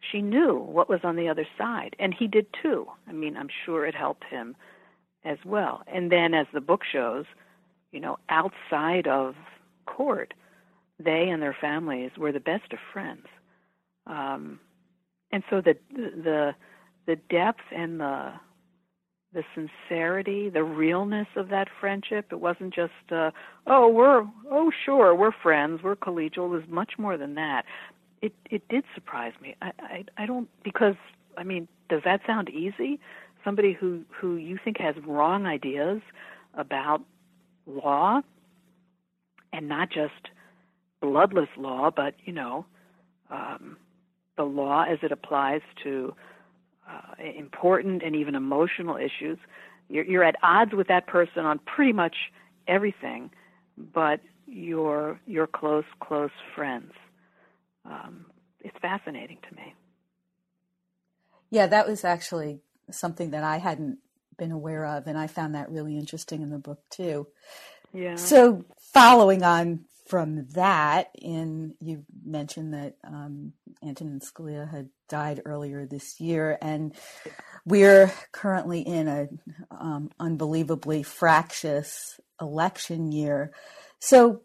she 0.00 0.22
knew 0.22 0.58
what 0.58 0.88
was 0.88 1.00
on 1.04 1.16
the 1.16 1.28
other 1.28 1.46
side, 1.56 1.96
and 1.98 2.14
he 2.14 2.26
did 2.26 2.46
too. 2.62 2.86
I 3.08 3.12
mean, 3.12 3.36
I'm 3.36 3.48
sure 3.64 3.86
it 3.86 3.94
helped 3.94 4.24
him 4.24 4.56
as 5.24 5.38
well. 5.44 5.82
And 5.86 6.10
then, 6.10 6.34
as 6.34 6.46
the 6.52 6.60
book 6.60 6.82
shows, 6.90 7.24
you 7.92 8.00
know, 8.00 8.18
outside 8.28 9.06
of 9.06 9.34
court, 9.86 10.34
they 10.98 11.28
and 11.28 11.42
their 11.42 11.56
families 11.60 12.10
were 12.16 12.32
the 12.32 12.40
best 12.40 12.72
of 12.72 12.78
friends. 12.92 13.26
Um, 14.06 14.60
and 15.32 15.42
so 15.50 15.60
the 15.60 15.76
the 15.92 16.54
the 17.06 17.16
depth 17.28 17.62
and 17.74 18.00
the 18.00 18.32
the 19.32 19.42
sincerity, 19.54 20.48
the 20.48 20.64
realness 20.64 21.26
of 21.36 21.48
that 21.50 21.68
friendship. 21.80 22.26
It 22.32 22.40
wasn't 22.40 22.74
just, 22.74 22.92
uh, 23.12 23.30
oh, 23.66 23.88
we're, 23.88 24.26
oh, 24.50 24.70
sure, 24.86 25.14
we're 25.14 25.32
friends, 25.42 25.82
we're 25.82 25.96
collegial. 25.96 26.46
It 26.46 26.48
was 26.48 26.62
much 26.68 26.92
more 26.98 27.18
than 27.18 27.34
that. 27.34 27.64
It 28.22 28.34
it 28.50 28.68
did 28.68 28.84
surprise 28.94 29.32
me. 29.40 29.54
I 29.62 29.72
I, 29.80 30.04
I 30.16 30.26
don't 30.26 30.48
because 30.62 30.96
I 31.36 31.44
mean, 31.44 31.68
does 31.88 32.02
that 32.04 32.20
sound 32.26 32.48
easy? 32.48 32.98
Somebody 33.44 33.72
who 33.72 34.02
who 34.10 34.36
you 34.36 34.58
think 34.62 34.78
has 34.78 34.94
wrong 35.06 35.46
ideas 35.46 36.00
about 36.54 37.02
law, 37.66 38.20
and 39.52 39.68
not 39.68 39.90
just 39.90 40.30
bloodless 41.00 41.48
law, 41.56 41.90
but 41.94 42.14
you 42.24 42.32
know, 42.32 42.66
um, 43.30 43.76
the 44.36 44.44
law 44.44 44.84
as 44.84 44.98
it 45.02 45.12
applies 45.12 45.60
to 45.84 46.14
uh, 46.88 47.22
important 47.36 48.02
and 48.02 48.16
even 48.16 48.34
emotional 48.34 48.96
issues. 48.96 49.38
You're, 49.88 50.04
you're 50.04 50.24
at 50.24 50.36
odds 50.42 50.72
with 50.74 50.88
that 50.88 51.06
person 51.06 51.44
on 51.44 51.58
pretty 51.60 51.92
much 51.92 52.16
everything, 52.66 53.30
but 53.94 54.20
you're 54.46 55.20
you're 55.26 55.46
close 55.46 55.84
close 56.00 56.30
friends. 56.54 56.92
Um, 57.88 58.26
it's 58.60 58.76
fascinating 58.80 59.38
to 59.48 59.56
me. 59.56 59.74
Yeah, 61.50 61.66
that 61.66 61.88
was 61.88 62.04
actually 62.04 62.60
something 62.90 63.30
that 63.30 63.44
I 63.44 63.58
hadn't 63.58 63.98
been 64.36 64.52
aware 64.52 64.84
of, 64.84 65.06
and 65.06 65.18
I 65.18 65.26
found 65.26 65.54
that 65.54 65.70
really 65.70 65.96
interesting 65.96 66.42
in 66.42 66.50
the 66.50 66.58
book 66.58 66.80
too. 66.90 67.26
Yeah. 67.92 68.16
So, 68.16 68.64
following 68.92 69.42
on 69.42 69.84
from 70.06 70.46
that, 70.54 71.10
in 71.20 71.74
you 71.80 72.04
mentioned 72.24 72.74
that 72.74 72.96
um, 73.04 73.52
Antonin 73.82 74.20
Scalia 74.20 74.70
had 74.70 74.90
died 75.08 75.42
earlier 75.44 75.86
this 75.86 76.20
year, 76.20 76.58
and 76.60 76.94
we're 77.64 78.12
currently 78.32 78.80
in 78.80 79.08
a 79.08 79.28
um, 79.70 80.10
unbelievably 80.20 81.02
fractious 81.02 82.20
election 82.40 83.10
year. 83.10 83.52
So, 84.00 84.42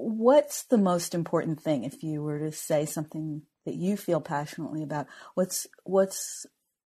what's 0.00 0.64
the 0.64 0.78
most 0.78 1.14
important 1.14 1.60
thing 1.60 1.84
if 1.84 2.02
you 2.02 2.22
were 2.22 2.38
to 2.38 2.52
say 2.52 2.86
something 2.86 3.42
that 3.66 3.74
you 3.74 3.96
feel 3.96 4.20
passionately 4.20 4.82
about? 4.82 5.06
What's 5.34 5.66
what's 5.84 6.46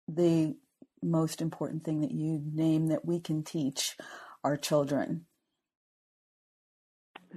the 0.09 0.57
most 1.03 1.41
important 1.41 1.85
thing 1.85 2.01
that 2.01 2.11
you 2.11 2.43
name 2.45 2.89
that 2.89 3.05
we 3.05 3.21
can 3.21 3.43
teach 3.43 3.97
our 4.45 4.57
children? 4.57 5.27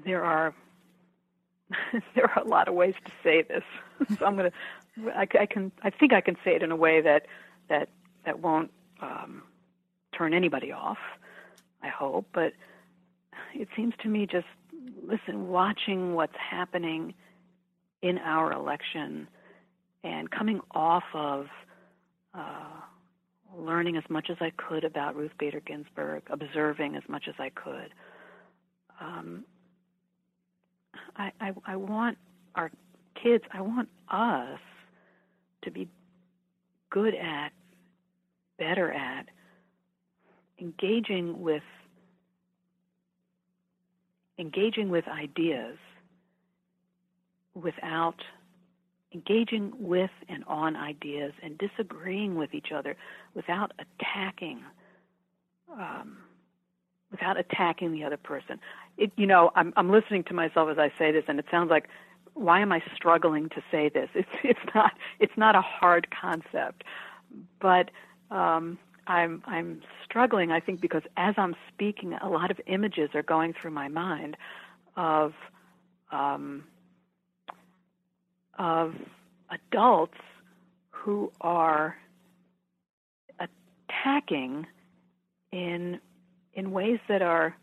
there 0.06 0.24
are 0.24 0.54
there 2.16 2.30
are 2.30 2.44
a 2.44 2.48
lot 2.48 2.68
of 2.68 2.74
ways 2.74 2.94
to 3.06 3.12
say 3.24 3.42
this. 3.42 3.64
so 4.20 4.26
I'm 4.26 4.38
to 4.38 4.52
I, 5.16 5.28
I, 5.40 5.46
can 5.46 5.72
I 5.82 5.90
think 5.90 6.14
I 6.14 6.22
can 6.22 6.36
say 6.44 6.56
it 6.56 6.64
in 6.64 6.72
a 6.72 6.76
way 6.76 7.02
that 7.02 7.26
that 7.70 7.90
that 8.26 8.40
won't 8.40 8.72
um, 9.02 9.44
turn 10.16 10.34
anybody 10.34 10.72
off. 10.72 11.00
I 11.82 11.90
hope, 11.90 12.28
but 12.34 12.54
it 13.54 13.68
seems 13.76 13.94
to 14.04 14.08
me 14.08 14.26
just 14.26 14.46
listen, 15.06 15.48
watching 15.48 16.14
what's 16.14 16.36
happening 16.38 17.14
in 18.02 18.18
our 18.18 18.52
election 18.52 19.28
and 20.04 20.30
coming 20.30 20.60
off 20.72 21.04
of 21.14 21.48
uh, 22.34 22.82
learning 23.58 23.98
as 23.98 24.04
much 24.10 24.30
as 24.30 24.38
I 24.42 24.52
could 24.58 24.84
about 24.84 25.16
Ruth 25.16 25.32
Bader 25.40 25.62
Ginsburg, 25.62 26.24
observing 26.30 26.96
as 26.96 27.04
much 27.08 27.26
as 27.28 27.36
I 27.40 27.50
could. 27.50 27.94
Um, 29.00 29.46
I, 31.16 31.32
I, 31.40 31.52
I 31.66 31.76
want 31.76 32.18
our 32.56 32.72
kids, 33.22 33.44
I 33.54 33.62
want 33.62 33.90
us 34.10 34.60
to 35.64 35.72
be 35.72 35.88
good 36.90 37.16
at, 37.16 37.52
better 38.60 38.92
at 38.92 39.28
engaging 40.60 41.42
with 41.42 41.64
engaging 44.40 44.90
with 44.90 45.08
ideas 45.08 45.78
without 47.54 48.16
engaging 49.14 49.72
with 49.78 50.10
and 50.28 50.44
on 50.46 50.76
ideas 50.76 51.34
and 51.44 51.58
disagreeing 51.58 52.36
with 52.36 52.54
each 52.54 52.72
other 52.76 52.96
without 53.36 53.72
attacking 53.78 54.60
um, 55.72 56.18
without 57.12 57.38
attacking 57.38 57.92
the 57.92 58.04
other 58.04 58.18
person 58.18 58.60
it, 58.98 59.12
you 59.18 59.26
know, 59.26 59.52
I'm, 59.56 59.74
I'm 59.76 59.92
listening 59.92 60.24
to 60.26 60.34
myself 60.34 60.70
as 60.70 60.78
I 60.78 60.92
say 60.98 61.12
this, 61.12 61.24
and 61.28 61.40
it 61.40 61.46
sounds 61.50 61.70
like, 61.70 61.88
why 62.34 62.62
am 62.62 62.72
I 62.72 62.82
struggling 62.96 63.50
to 63.50 63.64
say 63.72 63.90
this? 63.90 64.10
It's 64.16 64.30
it's 64.44 64.76
not 64.76 64.94
it's 65.20 65.38
not 65.38 65.56
a 65.56 65.62
hard 65.62 66.08
concept, 66.10 66.84
but 67.60 67.92
um, 68.32 68.78
I'm 69.08 69.44
I'm 69.46 69.82
struggling. 70.06 70.52
I 70.52 70.60
think 70.60 70.82
because 70.82 71.04
as 71.18 71.36
I'm 71.38 71.56
speaking, 71.74 72.14
a 72.14 72.30
lot 72.30 72.52
of 72.52 72.60
images 72.68 73.10
are 73.14 73.24
going 73.24 73.54
through 73.54 73.72
my 73.72 73.88
mind 73.88 74.38
of 74.96 75.34
um, 76.12 76.64
of 78.58 78.94
adults 79.50 80.18
who 80.92 81.32
are 81.42 81.98
attacking 83.40 84.66
in 85.52 86.00
in 86.54 86.72
ways 86.72 87.00
that 87.10 87.22
are 87.22 87.56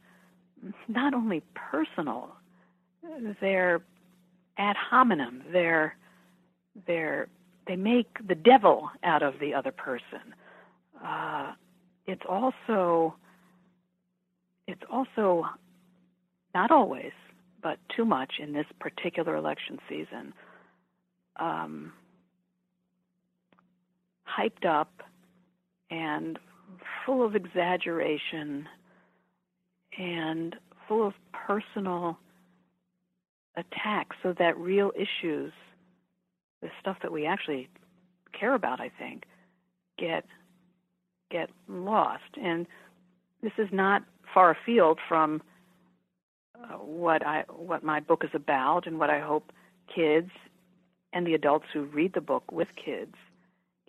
not 0.88 1.14
only 1.14 1.42
personal, 1.54 2.28
they're 3.40 3.80
ad 4.58 4.76
hominem. 4.76 5.42
They're 5.52 5.96
they're 6.86 7.28
they 7.66 7.76
make 7.76 8.26
the 8.26 8.34
devil 8.34 8.90
out 9.02 9.22
of 9.22 9.38
the 9.38 9.54
other 9.54 9.72
person. 9.72 10.34
Uh, 11.04 11.52
it's 12.06 12.22
also 12.28 13.14
it's 14.66 14.82
also 14.90 15.46
not 16.54 16.70
always, 16.70 17.12
but 17.62 17.78
too 17.94 18.04
much 18.04 18.34
in 18.38 18.52
this 18.52 18.66
particular 18.78 19.36
election 19.36 19.78
season. 19.88 20.32
Um, 21.36 21.92
hyped 24.26 24.64
up 24.64 25.02
and 25.90 26.38
full 27.04 27.24
of 27.24 27.34
exaggeration 27.34 28.68
and 29.98 30.56
full 30.86 31.06
of 31.06 31.14
personal 31.32 32.18
attacks 33.56 34.16
so 34.22 34.34
that 34.38 34.56
real 34.56 34.92
issues, 34.94 35.52
the 36.62 36.68
stuff 36.80 36.96
that 37.02 37.10
we 37.12 37.26
actually 37.26 37.68
care 38.38 38.54
about, 38.54 38.80
I 38.80 38.90
think, 38.98 39.24
get 39.98 40.24
get 41.30 41.50
lost. 41.68 42.36
And 42.40 42.66
this 43.42 43.52
is 43.58 43.68
not 43.72 44.02
far 44.32 44.50
afield 44.50 44.98
from 45.08 45.42
uh, 46.54 46.76
what 46.76 47.26
I 47.26 47.44
what 47.48 47.82
my 47.82 48.00
book 48.00 48.22
is 48.24 48.30
about 48.34 48.86
and 48.86 48.98
what 48.98 49.10
I 49.10 49.20
hope 49.20 49.52
kids 49.94 50.30
and 51.12 51.26
the 51.26 51.34
adults 51.34 51.66
who 51.72 51.84
read 51.84 52.12
the 52.14 52.20
book 52.20 52.44
with 52.52 52.68
kids 52.76 53.14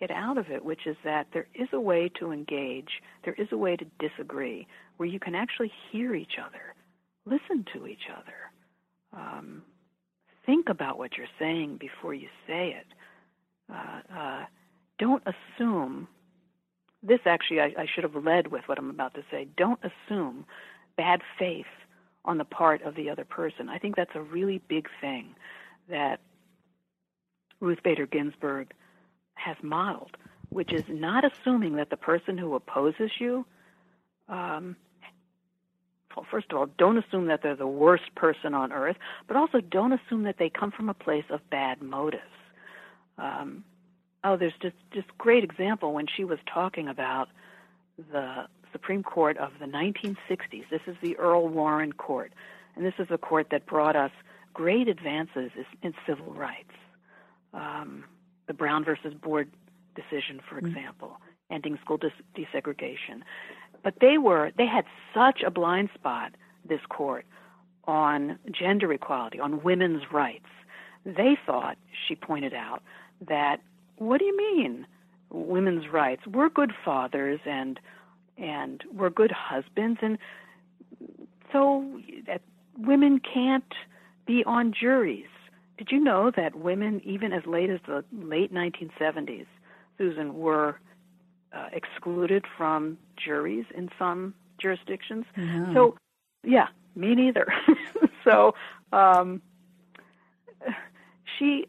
get 0.00 0.10
out 0.10 0.36
of 0.36 0.50
it, 0.50 0.64
which 0.64 0.86
is 0.86 0.96
that 1.04 1.28
there 1.32 1.46
is 1.54 1.68
a 1.72 1.78
way 1.80 2.10
to 2.18 2.32
engage, 2.32 3.00
there 3.24 3.34
is 3.34 3.46
a 3.52 3.56
way 3.56 3.76
to 3.76 3.86
disagree, 4.00 4.66
where 4.96 5.08
you 5.08 5.20
can 5.20 5.36
actually 5.36 5.70
hear 5.90 6.16
each 6.16 6.38
other, 6.44 6.74
listen 7.24 7.64
to 7.72 7.86
each 7.86 8.08
other, 8.12 9.16
um, 9.16 9.62
think 10.44 10.68
about 10.68 10.98
what 10.98 11.16
you're 11.16 11.26
saying 11.38 11.76
before 11.78 12.14
you 12.14 12.26
say 12.48 12.74
it. 12.80 12.86
Uh, 13.72 14.00
uh, 14.12 14.44
don't 14.98 15.22
assume. 15.24 16.08
This 17.02 17.20
actually, 17.26 17.60
I, 17.60 17.74
I 17.78 17.86
should 17.92 18.04
have 18.04 18.14
led 18.14 18.48
with 18.48 18.62
what 18.66 18.78
I'm 18.78 18.90
about 18.90 19.14
to 19.14 19.24
say. 19.30 19.48
Don't 19.56 19.80
assume 19.82 20.44
bad 20.96 21.20
faith 21.38 21.66
on 22.24 22.38
the 22.38 22.44
part 22.44 22.82
of 22.82 22.94
the 22.94 23.10
other 23.10 23.24
person. 23.24 23.68
I 23.68 23.78
think 23.78 23.96
that's 23.96 24.14
a 24.14 24.20
really 24.20 24.60
big 24.68 24.88
thing 25.00 25.34
that 25.88 26.20
Ruth 27.60 27.82
Bader 27.82 28.06
Ginsburg 28.06 28.72
has 29.34 29.56
modeled, 29.62 30.16
which 30.50 30.72
is 30.72 30.84
not 30.88 31.24
assuming 31.24 31.76
that 31.76 31.90
the 31.90 31.96
person 31.96 32.38
who 32.38 32.54
opposes 32.54 33.10
you, 33.18 33.44
um, 34.28 34.76
well, 36.16 36.26
first 36.30 36.52
of 36.52 36.58
all, 36.58 36.66
don't 36.78 36.98
assume 36.98 37.26
that 37.26 37.42
they're 37.42 37.56
the 37.56 37.66
worst 37.66 38.14
person 38.14 38.54
on 38.54 38.72
earth, 38.72 38.96
but 39.26 39.36
also 39.36 39.60
don't 39.60 39.92
assume 39.92 40.24
that 40.24 40.36
they 40.38 40.50
come 40.50 40.70
from 40.70 40.88
a 40.88 40.94
place 40.94 41.24
of 41.30 41.40
bad 41.50 41.80
motives. 41.82 42.22
Um, 43.18 43.64
oh, 44.24 44.36
there's 44.36 44.54
just 44.60 44.76
just 44.92 45.06
great 45.18 45.44
example 45.44 45.92
when 45.92 46.06
she 46.06 46.24
was 46.24 46.38
talking 46.52 46.88
about 46.88 47.28
the 48.12 48.46
Supreme 48.72 49.02
Court 49.02 49.36
of 49.38 49.52
the 49.60 49.66
1960s. 49.66 50.64
This 50.70 50.80
is 50.86 50.96
the 51.02 51.16
Earl 51.18 51.48
Warren 51.48 51.92
Court, 51.92 52.32
and 52.76 52.84
this 52.84 52.94
is 52.98 53.08
a 53.10 53.18
court 53.18 53.48
that 53.50 53.66
brought 53.66 53.96
us 53.96 54.10
great 54.54 54.88
advances 54.88 55.50
in 55.82 55.94
civil 56.06 56.32
rights. 56.32 56.72
Um, 57.54 58.04
the 58.46 58.54
Brown 58.54 58.84
versus 58.84 59.14
Board 59.14 59.50
decision, 59.94 60.40
for 60.48 60.56
mm-hmm. 60.56 60.66
example, 60.66 61.18
ending 61.50 61.78
school 61.84 61.98
des- 61.98 62.10
desegregation. 62.36 63.22
But 63.82 63.94
they 64.00 64.18
were 64.18 64.52
they 64.56 64.66
had 64.66 64.84
such 65.14 65.42
a 65.42 65.50
blind 65.50 65.90
spot 65.94 66.32
this 66.68 66.80
court 66.88 67.26
on 67.84 68.38
gender 68.50 68.92
equality, 68.92 69.40
on 69.40 69.62
women's 69.62 70.02
rights. 70.12 70.46
They 71.04 71.36
thought, 71.44 71.76
she 72.06 72.14
pointed 72.14 72.54
out, 72.54 72.82
that 73.26 73.60
what 73.96 74.18
do 74.18 74.24
you 74.24 74.36
mean 74.36 74.86
women's 75.30 75.88
rights? 75.88 76.26
We're 76.26 76.48
good 76.48 76.72
fathers 76.84 77.40
and 77.46 77.78
and 78.38 78.82
we're 78.92 79.10
good 79.10 79.32
husbands 79.32 80.00
and 80.02 80.18
so 81.52 82.00
that 82.26 82.40
women 82.78 83.20
can't 83.20 83.74
be 84.26 84.42
on 84.44 84.72
juries. 84.72 85.26
Did 85.78 85.88
you 85.90 86.00
know 86.00 86.30
that 86.36 86.54
women, 86.54 87.00
even 87.04 87.32
as 87.32 87.44
late 87.46 87.70
as 87.70 87.80
the 87.86 88.04
late 88.12 88.52
1970s, 88.52 89.46
Susan, 89.98 90.34
were 90.34 90.78
uh, 91.52 91.68
excluded 91.72 92.44
from 92.56 92.98
juries 93.16 93.66
in 93.74 93.90
some 93.98 94.34
jurisdictions? 94.58 95.24
No. 95.36 95.72
So, 95.74 95.96
yeah, 96.44 96.68
me 96.94 97.14
neither. 97.14 97.52
so, 98.24 98.54
um, 98.92 99.42
she 101.38 101.66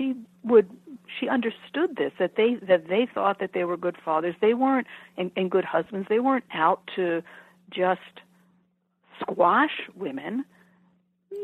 she 0.00 0.14
would 0.42 0.70
she 1.18 1.28
understood 1.28 1.96
this 1.96 2.12
that 2.18 2.36
they 2.36 2.54
that 2.66 2.88
they 2.88 3.06
thought 3.12 3.38
that 3.40 3.52
they 3.52 3.64
were 3.64 3.76
good 3.76 3.96
fathers. 4.02 4.34
They 4.40 4.54
weren't 4.54 4.86
and, 5.16 5.30
and 5.36 5.50
good 5.50 5.64
husbands. 5.64 6.08
They 6.08 6.20
weren't 6.20 6.44
out 6.52 6.80
to 6.96 7.22
just 7.70 8.00
squash 9.20 9.88
women. 9.94 10.44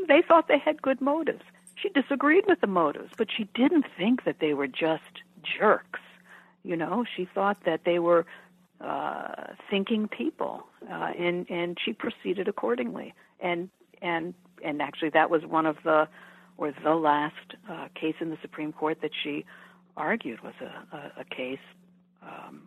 They 0.08 0.22
thought 0.26 0.48
they 0.48 0.58
had 0.58 0.80
good 0.80 1.00
motives. 1.00 1.42
She 1.74 1.90
disagreed 1.90 2.44
with 2.46 2.60
the 2.60 2.66
motives, 2.66 3.12
but 3.18 3.28
she 3.36 3.44
didn't 3.54 3.84
think 3.98 4.24
that 4.24 4.36
they 4.40 4.54
were 4.54 4.66
just 4.66 5.22
jerks. 5.58 6.00
You 6.64 6.76
know, 6.76 7.04
she 7.16 7.28
thought 7.32 7.58
that 7.66 7.82
they 7.84 7.98
were 7.98 8.24
uh, 8.80 9.52
thinking 9.70 10.08
people, 10.08 10.66
uh, 10.90 11.12
and 11.18 11.48
and 11.50 11.76
she 11.82 11.92
proceeded 11.92 12.48
accordingly. 12.48 13.14
And 13.40 13.68
and 14.00 14.32
and 14.64 14.80
actually, 14.80 15.10
that 15.10 15.28
was 15.28 15.44
one 15.44 15.66
of 15.66 15.76
the 15.84 16.08
or 16.58 16.72
the 16.84 16.94
last 16.94 17.54
uh, 17.70 17.88
case 17.94 18.14
in 18.20 18.30
the 18.30 18.38
Supreme 18.42 18.72
Court 18.72 18.98
that 19.02 19.10
she 19.22 19.44
argued 19.96 20.42
was 20.42 20.54
a, 20.60 20.96
a, 20.96 21.20
a 21.20 21.24
case 21.24 21.58
um, 22.22 22.62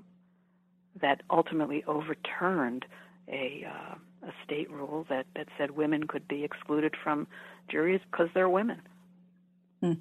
that 1.02 1.22
ultimately 1.30 1.84
overturned 1.86 2.86
a, 3.28 3.66
uh, 3.68 4.28
a 4.28 4.32
state 4.44 4.70
rule 4.70 5.06
that, 5.10 5.26
that 5.36 5.48
said 5.58 5.72
women 5.72 6.08
could 6.08 6.28
be 6.28 6.44
excluded 6.44 6.96
from 7.02 7.28
juries 7.70 8.02
because 8.12 8.28
they're 8.34 8.50
women. 8.50 8.82
Hmm. 9.82 9.94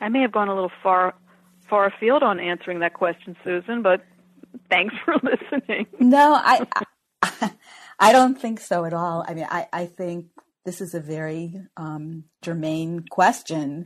I 0.00 0.08
may 0.08 0.20
have 0.20 0.32
gone 0.32 0.48
a 0.48 0.54
little 0.54 0.72
far 0.82 1.14
far 1.68 1.86
afield 1.86 2.22
on 2.22 2.40
answering 2.40 2.80
that 2.80 2.92
question, 2.92 3.36
Susan, 3.44 3.82
but 3.82 4.04
thanks 4.68 4.94
for 5.04 5.14
listening. 5.22 5.86
No, 5.98 6.34
I, 6.34 6.66
I, 7.22 7.52
I 7.98 8.12
don't 8.12 8.38
think 8.38 8.60
so 8.60 8.84
at 8.84 8.92
all. 8.92 9.24
I 9.26 9.34
mean, 9.34 9.46
I, 9.48 9.68
I 9.72 9.86
think 9.86 10.26
this 10.64 10.80
is 10.80 10.94
a 10.94 11.00
very 11.00 11.54
um, 11.76 12.24
germane 12.44 13.04
question, 13.10 13.84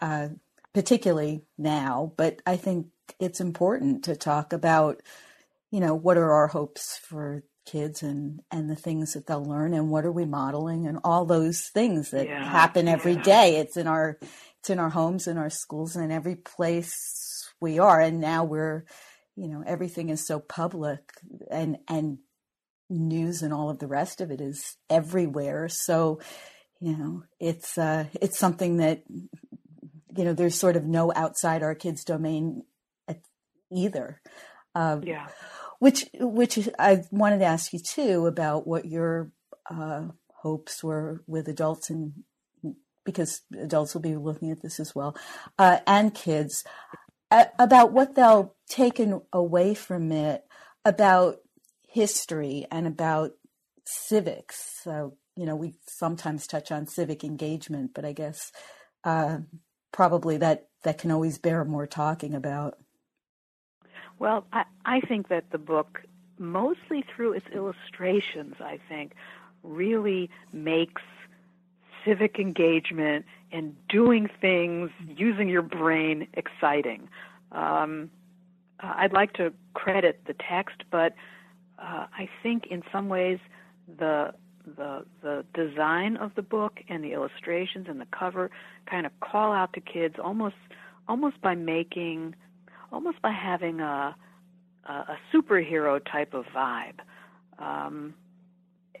uh, 0.00 0.28
particularly 0.74 1.42
now. 1.58 2.12
But 2.16 2.40
I 2.46 2.56
think 2.56 2.86
it's 3.18 3.40
important 3.40 4.04
to 4.04 4.16
talk 4.16 4.52
about, 4.52 5.02
you 5.70 5.80
know, 5.80 5.94
what 5.94 6.16
are 6.16 6.32
our 6.32 6.46
hopes 6.48 6.98
for 6.98 7.42
kids 7.64 8.02
and 8.02 8.40
and 8.50 8.68
the 8.68 8.74
things 8.76 9.12
that 9.12 9.26
they'll 9.26 9.44
learn 9.44 9.72
and 9.72 9.88
what 9.88 10.04
are 10.04 10.10
we 10.10 10.24
modeling 10.24 10.86
and 10.86 10.98
all 11.04 11.24
those 11.24 11.68
things 11.72 12.10
that 12.10 12.26
Yeah, 12.26 12.44
happen 12.44 12.88
every 12.88 13.14
yeah. 13.14 13.22
day. 13.22 13.56
It's 13.56 13.76
in 13.76 13.86
our 13.86 14.18
it's 14.58 14.70
in 14.70 14.78
our 14.78 14.90
homes, 14.90 15.26
in 15.26 15.38
our 15.38 15.50
schools, 15.50 15.96
and 15.96 16.12
every 16.12 16.36
place 16.36 16.92
we 17.60 17.78
are. 17.78 18.00
And 18.00 18.20
now 18.20 18.44
we're, 18.44 18.84
you 19.36 19.48
know, 19.48 19.62
everything 19.66 20.08
is 20.08 20.26
so 20.26 20.40
public 20.40 21.00
and 21.50 21.78
and 21.88 22.18
news 22.92 23.42
and 23.42 23.52
all 23.52 23.70
of 23.70 23.78
the 23.78 23.86
rest 23.86 24.20
of 24.20 24.30
it 24.30 24.40
is 24.40 24.76
everywhere. 24.90 25.68
So, 25.68 26.20
you 26.80 26.96
know, 26.96 27.22
it's 27.40 27.78
uh, 27.78 28.06
it's 28.20 28.38
something 28.38 28.76
that 28.78 29.02
you 29.08 30.24
know 30.24 30.34
there's 30.34 30.58
sort 30.58 30.76
of 30.76 30.84
no 30.84 31.12
outside 31.14 31.62
our 31.62 31.74
kids' 31.74 32.04
domain 32.04 32.64
at 33.08 33.20
either. 33.70 34.20
Uh, 34.74 35.00
Yeah. 35.02 35.28
which 35.78 36.06
which 36.14 36.68
I 36.78 37.02
wanted 37.10 37.38
to 37.38 37.44
ask 37.46 37.72
you 37.72 37.78
too 37.78 38.26
about 38.26 38.66
what 38.66 38.84
your 38.86 39.32
uh, 39.70 40.08
hopes 40.42 40.82
were 40.82 41.22
with 41.26 41.48
adults 41.48 41.90
and 41.90 42.12
because 43.04 43.42
adults 43.58 43.94
will 43.94 44.00
be 44.00 44.16
looking 44.16 44.50
at 44.50 44.62
this 44.62 44.78
as 44.78 44.94
well 44.94 45.16
uh, 45.58 45.78
and 45.86 46.14
kids 46.14 46.64
a- 47.32 47.48
about 47.58 47.92
what 47.92 48.14
they'll 48.14 48.54
take 48.68 49.00
away 49.32 49.74
from 49.74 50.12
it 50.12 50.44
about 50.84 51.38
history 51.92 52.66
and 52.70 52.86
about 52.86 53.32
civics. 53.84 54.80
So 54.82 55.16
you 55.36 55.46
know 55.46 55.56
we 55.56 55.74
sometimes 55.86 56.46
touch 56.46 56.72
on 56.72 56.86
civic 56.86 57.24
engagement, 57.24 57.92
but 57.94 58.04
I 58.04 58.12
guess 58.12 58.50
uh, 59.04 59.38
probably 59.92 60.38
that 60.38 60.68
that 60.84 60.98
can 60.98 61.10
always 61.10 61.38
bear 61.38 61.64
more 61.64 61.86
talking 61.86 62.34
about. 62.34 62.78
Well, 64.18 64.44
I, 64.52 64.64
I 64.84 65.00
think 65.00 65.28
that 65.28 65.50
the 65.50 65.58
book, 65.58 66.02
mostly 66.38 67.04
through 67.14 67.32
its 67.32 67.46
illustrations, 67.52 68.56
I 68.60 68.78
think, 68.88 69.14
really 69.62 70.30
makes 70.52 71.02
civic 72.04 72.38
engagement 72.38 73.24
and 73.52 73.76
doing 73.88 74.28
things 74.40 74.90
using 75.08 75.48
your 75.48 75.62
brain 75.62 76.26
exciting. 76.34 77.08
Um, 77.52 78.10
uh, 78.80 78.94
I'd 78.96 79.12
like 79.12 79.34
to 79.34 79.52
credit 79.74 80.20
the 80.26 80.34
text, 80.34 80.82
but 80.90 81.14
uh, 81.82 82.06
I 82.16 82.28
think 82.42 82.66
in 82.70 82.82
some 82.92 83.08
ways 83.08 83.38
the 83.98 84.32
the 84.64 85.04
the 85.22 85.44
design 85.54 86.16
of 86.16 86.34
the 86.36 86.42
book 86.42 86.80
and 86.88 87.02
the 87.02 87.12
illustrations 87.12 87.86
and 87.88 88.00
the 88.00 88.06
cover 88.16 88.50
kind 88.86 89.06
of 89.06 89.12
call 89.20 89.52
out 89.52 89.72
to 89.72 89.80
kids 89.80 90.16
almost 90.22 90.54
almost 91.08 91.40
by 91.42 91.54
making 91.54 92.34
almost 92.92 93.20
by 93.22 93.32
having 93.32 93.80
a 93.80 94.14
a, 94.88 94.92
a 94.92 95.18
superhero 95.32 96.00
type 96.10 96.34
of 96.34 96.44
vibe. 96.46 97.00
Um, 97.58 98.14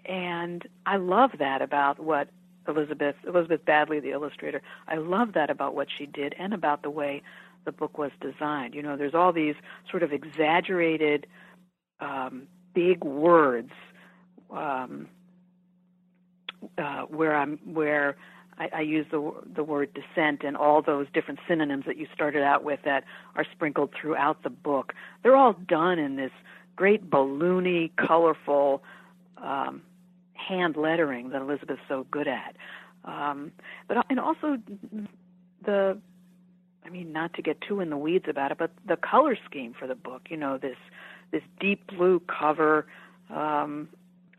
and 0.04 0.66
I 0.86 0.96
love 0.96 1.30
that 1.38 1.62
about 1.62 2.00
what 2.00 2.28
Elizabeth 2.66 3.16
Elizabeth 3.26 3.64
Baddeley, 3.64 4.02
the 4.02 4.10
illustrator. 4.10 4.62
I 4.88 4.96
love 4.96 5.34
that 5.34 5.50
about 5.50 5.74
what 5.74 5.88
she 5.96 6.06
did 6.06 6.34
and 6.38 6.52
about 6.54 6.82
the 6.82 6.90
way 6.90 7.22
the 7.64 7.72
book 7.72 7.98
was 7.98 8.10
designed. 8.20 8.74
You 8.74 8.82
know, 8.82 8.96
there's 8.96 9.14
all 9.14 9.32
these 9.32 9.54
sort 9.90 10.02
of 10.02 10.12
exaggerated, 10.12 11.26
um, 12.00 12.48
big 12.74 13.04
words 13.04 13.70
um, 14.50 15.08
uh, 16.78 17.02
where 17.02 17.34
I'm 17.36 17.58
where 17.64 18.16
I, 18.58 18.68
I 18.76 18.80
use 18.82 19.06
the 19.10 19.32
the 19.54 19.64
word 19.64 19.94
dissent 19.94 20.42
and 20.44 20.56
all 20.56 20.82
those 20.82 21.06
different 21.12 21.40
synonyms 21.48 21.84
that 21.86 21.96
you 21.96 22.06
started 22.14 22.42
out 22.42 22.64
with 22.64 22.80
that 22.84 23.04
are 23.34 23.44
sprinkled 23.52 23.90
throughout 23.98 24.42
the 24.42 24.50
book. 24.50 24.92
They're 25.22 25.36
all 25.36 25.54
done 25.54 25.98
in 25.98 26.16
this 26.16 26.32
great 26.76 27.10
balloony, 27.10 27.90
colorful 27.96 28.82
um, 29.38 29.82
hand 30.34 30.76
lettering 30.76 31.30
that 31.30 31.42
Elizabeth's 31.42 31.82
so 31.88 32.06
good 32.10 32.28
at. 32.28 32.56
Um, 33.04 33.52
but 33.88 34.06
and 34.08 34.20
also 34.20 34.58
the 35.64 35.98
I 36.84 36.88
mean, 36.88 37.12
not 37.12 37.34
to 37.34 37.42
get 37.42 37.60
too 37.60 37.80
in 37.80 37.90
the 37.90 37.96
weeds 37.96 38.26
about 38.28 38.50
it, 38.50 38.58
but 38.58 38.70
the 38.86 38.96
color 38.96 39.36
scheme 39.44 39.74
for 39.78 39.86
the 39.86 39.94
book, 39.94 40.22
you 40.28 40.36
know, 40.36 40.58
this 40.58 40.76
this 41.32 41.42
deep 41.58 41.86
blue 41.88 42.20
cover, 42.20 42.86
um, 43.30 43.88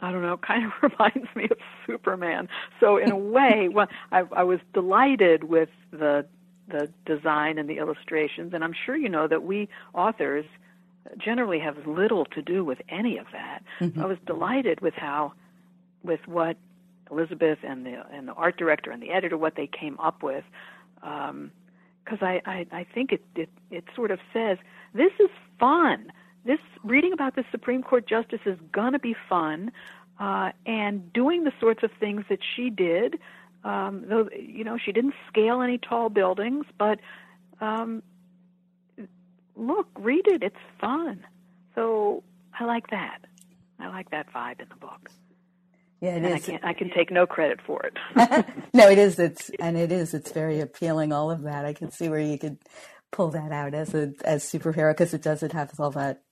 I 0.02 0.12
don't 0.12 0.22
know, 0.22 0.38
kind 0.48 0.66
of 0.66 0.72
reminds 0.82 1.36
me 1.36 1.46
of 1.46 1.58
Superman. 1.86 2.48
So 2.80 2.98
in 2.98 3.12
a 3.12 3.18
way, 3.18 3.70
well, 3.74 3.88
I, 4.12 4.24
I 4.32 4.44
was 4.44 4.60
delighted 4.74 5.46
with 5.46 5.70
the 5.92 6.26
the 6.70 6.90
design 7.06 7.58
and 7.58 7.70
the 7.70 7.78
illustrations, 7.78 8.54
and 8.54 8.64
I'm 8.64 8.74
sure 8.86 8.96
you 8.96 9.10
know 9.10 9.28
that 9.28 9.44
we 9.44 9.68
authors 9.94 10.46
generally 11.18 11.60
have 11.60 11.86
little 11.86 12.24
to 12.26 12.42
do 12.42 12.64
with 12.64 12.80
any 12.88 13.18
of 13.18 13.26
that. 13.34 13.64
Mm-hmm. 13.82 14.02
I 14.02 14.06
was 14.06 14.18
delighted 14.26 14.80
with 14.80 14.94
how, 14.94 15.34
with 16.04 16.22
what 16.26 16.56
Elizabeth 17.12 17.60
and 17.64 17.86
the 17.86 18.04
and 18.12 18.28
the 18.28 18.34
art 18.34 18.58
director 18.58 18.92
and 18.92 19.04
the 19.04 19.12
editor 19.12 19.38
what 19.38 19.56
they 19.56 19.68
came 19.68 20.00
up 20.00 20.24
with. 20.24 20.46
Um, 21.02 21.52
because 22.04 22.20
I, 22.22 22.42
I, 22.46 22.66
I 22.72 22.86
think 22.94 23.14
it, 23.14 23.24
it 23.36 23.50
it 23.72 23.86
sort 23.96 24.12
of 24.12 24.20
says 24.34 24.58
this 24.94 25.12
is 25.20 25.30
fun. 25.60 26.12
This 26.46 26.60
reading 26.84 27.14
about 27.14 27.36
the 27.36 27.46
Supreme 27.52 27.84
Court 27.84 28.08
justice 28.08 28.42
is 28.46 28.58
gonna 28.72 29.00
be 29.00 29.16
fun, 29.30 29.72
uh, 30.20 30.52
and 30.66 31.12
doing 31.14 31.44
the 31.44 31.54
sorts 31.60 31.84
of 31.84 31.92
things 32.00 32.26
that 32.30 32.40
she 32.56 32.70
did. 32.70 33.20
Um, 33.64 34.06
though 34.08 34.30
you 34.38 34.64
know 34.64 34.78
she 34.78 34.92
didn't 34.92 35.14
scale 35.30 35.62
any 35.62 35.78
tall 35.78 36.10
buildings, 36.10 36.66
but 36.78 37.00
um, 37.62 38.04
look, 39.56 39.88
read 39.96 40.28
it. 40.28 40.44
It's 40.44 40.56
fun. 40.80 41.26
So 41.76 42.24
I 42.58 42.66
like 42.66 42.90
that. 42.90 43.20
I 43.80 43.88
like 43.88 44.12
that 44.12 44.32
vibe 44.34 44.62
in 44.62 44.70
the 44.70 44.76
book. 44.76 45.10
Yeah, 46.02 46.16
it 46.18 46.26
I 46.26 46.36
is. 46.36 46.46
can 46.46 46.60
I 46.64 46.74
can 46.74 46.90
take 46.90 47.12
no 47.12 47.26
credit 47.26 47.62
for 47.66 47.82
it. 47.86 48.46
no, 48.74 48.90
it 48.90 48.98
is. 48.98 49.20
It's 49.20 49.50
and 49.60 49.78
it 49.78 49.92
is. 49.92 50.14
It's 50.14 50.32
very 50.32 50.60
appealing. 50.60 51.14
All 51.14 51.32
of 51.32 51.44
that. 51.44 51.66
I 51.66 51.74
can 51.74 51.92
see 51.92 52.10
where 52.10 52.20
you 52.20 52.38
could 52.38 52.58
pull 53.12 53.30
that 53.30 53.52
out 53.54 53.74
as 53.74 53.94
a 53.94 54.12
as 54.26 54.44
superhero 54.44 54.92
because 54.92 55.14
it 55.14 55.22
doesn't 55.22 55.54
have 55.54 55.72
all 55.80 55.92
that 55.92 56.23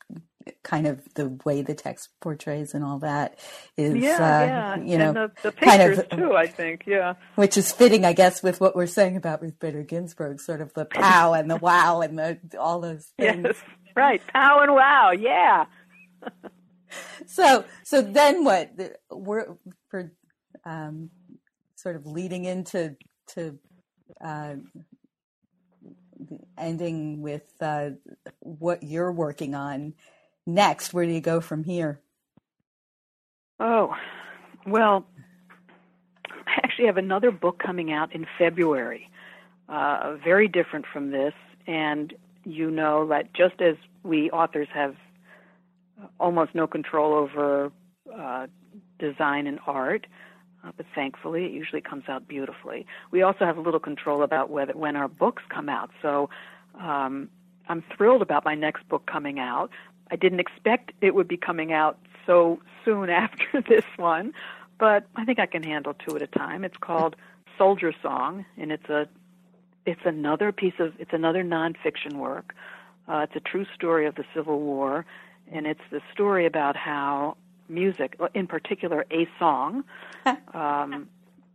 kind 0.64 0.88
of 0.88 1.02
the 1.16 1.38
way 1.46 1.62
the 1.62 1.74
text 1.74 2.10
portrays 2.20 2.74
and 2.74 2.84
all 2.84 3.00
that 3.00 3.39
is, 3.78 3.96
yeah, 3.96 4.16
uh, 4.16 4.18
yeah. 4.18 4.76
you 4.78 4.98
know, 4.98 5.14
the, 5.14 5.32
the 5.44 5.52
kind 5.52 5.82
pictures 5.82 6.00
of, 6.00 6.10
too. 6.10 6.36
I 6.36 6.48
think, 6.48 6.84
yeah. 6.86 7.16
which 7.36 7.58
is 7.58 7.72
fitting, 7.72 8.06
I 8.06 8.14
guess, 8.14 8.44
with 8.44 8.60
what 8.62 8.76
we're 8.76 8.88
saying 8.88 9.18
about 9.18 9.42
Ruth 9.42 9.60
Bader 9.60 9.84
Ginsburg, 9.84 10.39
sort 10.39 10.62
of 10.62 10.74
the 10.74 10.86
pow 10.86 11.34
and 11.34 11.50
the 11.50 11.58
wow 11.58 12.02
and 12.02 12.18
the 12.18 12.39
all 12.60 12.80
those 12.80 13.06
things. 13.18 13.46
Yes, 13.46 13.56
right. 13.96 14.22
Pow 14.34 14.60
and 14.62 14.74
wow. 14.74 15.12
Yeah. 15.12 15.66
so, 17.26 17.66
so 17.84 18.02
then 18.02 18.44
what? 18.44 18.72
We're 19.10 19.56
for 19.89 20.12
um, 20.66 21.10
sort 21.76 21.96
of 21.96 22.06
leading 22.06 22.46
into 22.46 22.96
to 23.28 23.58
uh, 24.24 24.56
ending 26.58 27.22
with 27.22 27.50
uh, 27.62 27.92
what 28.39 28.84
you're 28.84 29.12
working 29.12 29.56
on 29.56 29.94
next. 30.46 30.94
Where 30.94 31.06
do 31.06 31.12
you 31.12 31.22
go 31.22 31.42
from 31.42 31.64
here? 31.64 32.02
Oh, 33.60 33.94
well, 34.66 35.06
I 36.30 36.60
actually 36.64 36.88
have 36.88 36.98
another 36.98 37.32
book 37.32 37.60
coming 37.60 37.92
out 37.92 38.14
in 38.14 38.26
February, 38.38 39.10
uh, 39.70 40.16
very 40.24 40.48
different 40.48 40.86
from 40.92 41.12
this. 41.12 41.34
And 41.68 42.14
you 42.44 42.72
know 42.72 43.08
that 43.08 43.34
just 43.34 43.62
as 43.62 43.76
we 44.04 44.32
authors 44.32 44.68
have 44.74 44.96
almost 46.20 46.56
no 46.56 46.66
control 46.66 47.14
over 47.14 47.72
uh, 48.14 48.48
design 49.00 49.48
and 49.48 49.60
art, 49.68 50.08
uh, 50.64 50.72
but 50.76 50.86
thankfully 50.96 51.46
it 51.46 51.52
usually 51.52 51.82
comes 51.82 52.04
out 52.08 52.28
beautifully. 52.28 52.86
We 53.12 53.22
also 53.22 53.46
have 53.46 53.58
a 53.58 53.62
little 53.62 53.80
control 53.80 54.24
about 54.24 54.50
whether 54.50 54.74
when 54.74 54.96
our 54.96 55.08
books 55.08 55.44
come 55.50 55.70
out. 55.70 55.92
So 56.02 56.30
um, 56.80 57.30
I'm 57.68 57.84
thrilled 57.96 58.22
about 58.22 58.44
my 58.46 58.56
next 58.56 58.88
book 58.89 59.06
coming 59.06 59.39
out. 59.39 59.70
I 60.12 60.18
didn't 60.18 60.41
expect 60.41 60.91
it 61.01 61.16
would 61.16 61.28
be 61.28 61.38
coming 61.38 61.72
out 61.72 61.97
so 62.26 62.59
soon 62.86 63.09
after 63.24 63.62
this 63.68 63.86
one, 63.97 64.34
but 64.78 65.07
I 65.16 65.26
think 65.26 65.39
I 65.39 65.45
can 65.45 65.64
handle 65.64 65.93
two 65.93 66.16
at 66.16 66.22
a 66.22 66.28
time. 66.28 66.64
It's 66.64 66.78
called 66.78 67.16
Soldier 67.57 67.93
Song, 68.01 68.45
and 68.57 68.72
it's 68.72 68.89
a 68.89 69.07
it's 69.86 70.01
another 70.05 70.51
piece 70.51 70.76
of 70.80 70.93
it's 70.99 71.14
another 71.14 71.43
nonfiction 71.43 72.14
work. 72.16 72.53
Uh, 73.07 73.26
it's 73.28 73.36
a 73.36 73.39
true 73.39 73.66
story 73.74 74.05
of 74.05 74.16
the 74.16 74.26
Civil 74.36 74.59
War, 74.59 75.05
and 75.51 75.66
it's 75.66 75.82
the 75.89 76.01
story 76.14 76.45
about 76.45 76.76
how 76.76 77.36
music, 77.68 78.20
in 78.34 78.47
particular 78.47 79.05
a 79.12 79.28
song, 79.39 79.84
um, 80.53 81.07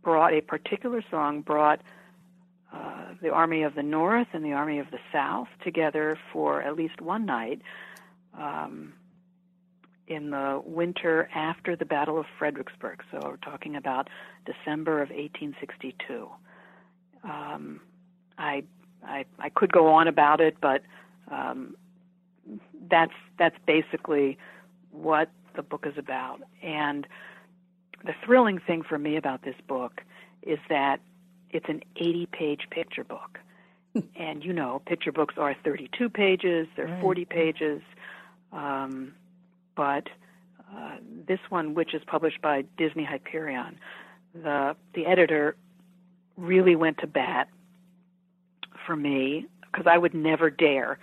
brought 0.03 0.33
a 0.33 0.41
particular 0.41 1.03
song 1.09 1.41
brought 1.41 1.81
uh, 2.73 3.13
the 3.21 3.29
Army 3.29 3.63
of 3.63 3.75
the 3.75 3.83
North 3.83 4.27
and 4.33 4.43
the 4.43 4.53
Army 4.53 4.79
of 4.79 4.91
the 4.91 4.99
South 5.11 5.47
together 5.63 6.17
for 6.33 6.61
at 6.61 6.75
least 6.75 7.01
one 7.01 7.25
night 7.25 7.61
um, 8.37 8.93
in 10.07 10.29
the 10.29 10.61
winter 10.65 11.29
after 11.35 11.75
the 11.75 11.85
Battle 11.85 12.17
of 12.19 12.25
Fredericksburg. 12.39 13.03
So 13.11 13.19
we're 13.23 13.37
talking 13.37 13.75
about 13.75 14.09
December 14.45 15.01
of 15.01 15.09
1862. 15.09 16.29
Um, 17.23 17.81
I, 18.37 18.63
I 19.05 19.25
I 19.39 19.49
could 19.49 19.71
go 19.71 19.87
on 19.87 20.07
about 20.07 20.39
it, 20.39 20.57
but 20.61 20.81
um, 21.29 21.75
that's 22.89 23.13
that's 23.37 23.57
basically 23.65 24.37
what 24.91 25.29
the 25.55 25.63
book 25.63 25.85
is 25.85 25.97
about. 25.97 26.41
And 26.61 27.07
the 28.05 28.13
thrilling 28.23 28.59
thing 28.59 28.83
for 28.83 28.97
me 28.97 29.17
about 29.17 29.41
this 29.43 29.55
book 29.67 30.01
is 30.43 30.59
that 30.69 30.99
it's 31.49 31.65
an 31.67 31.81
80-page 31.99 32.67
picture 32.69 33.03
book. 33.03 33.39
and 34.15 34.43
you 34.45 34.53
know, 34.53 34.81
picture 34.85 35.11
books 35.11 35.35
are 35.37 35.55
32 35.63 36.09
pages, 36.09 36.67
they're 36.75 36.85
Right. 36.85 37.01
40 37.01 37.25
pages, 37.25 37.81
um, 38.51 39.13
but 39.75 40.07
uh, 40.75 40.97
this 41.27 41.39
one, 41.49 41.73
which 41.73 41.93
is 41.93 42.01
published 42.07 42.41
by 42.41 42.63
Disney 42.77 43.03
Hyperion, 43.03 43.77
the 44.33 44.75
the 44.93 45.05
editor 45.05 45.55
really 46.35 46.75
went 46.75 46.97
to 46.99 47.07
bat 47.07 47.47
for 48.85 48.95
me 48.95 49.45
because 49.71 49.85
I 49.89 49.97
would 49.97 50.13
never 50.13 50.49
dare 50.49 50.99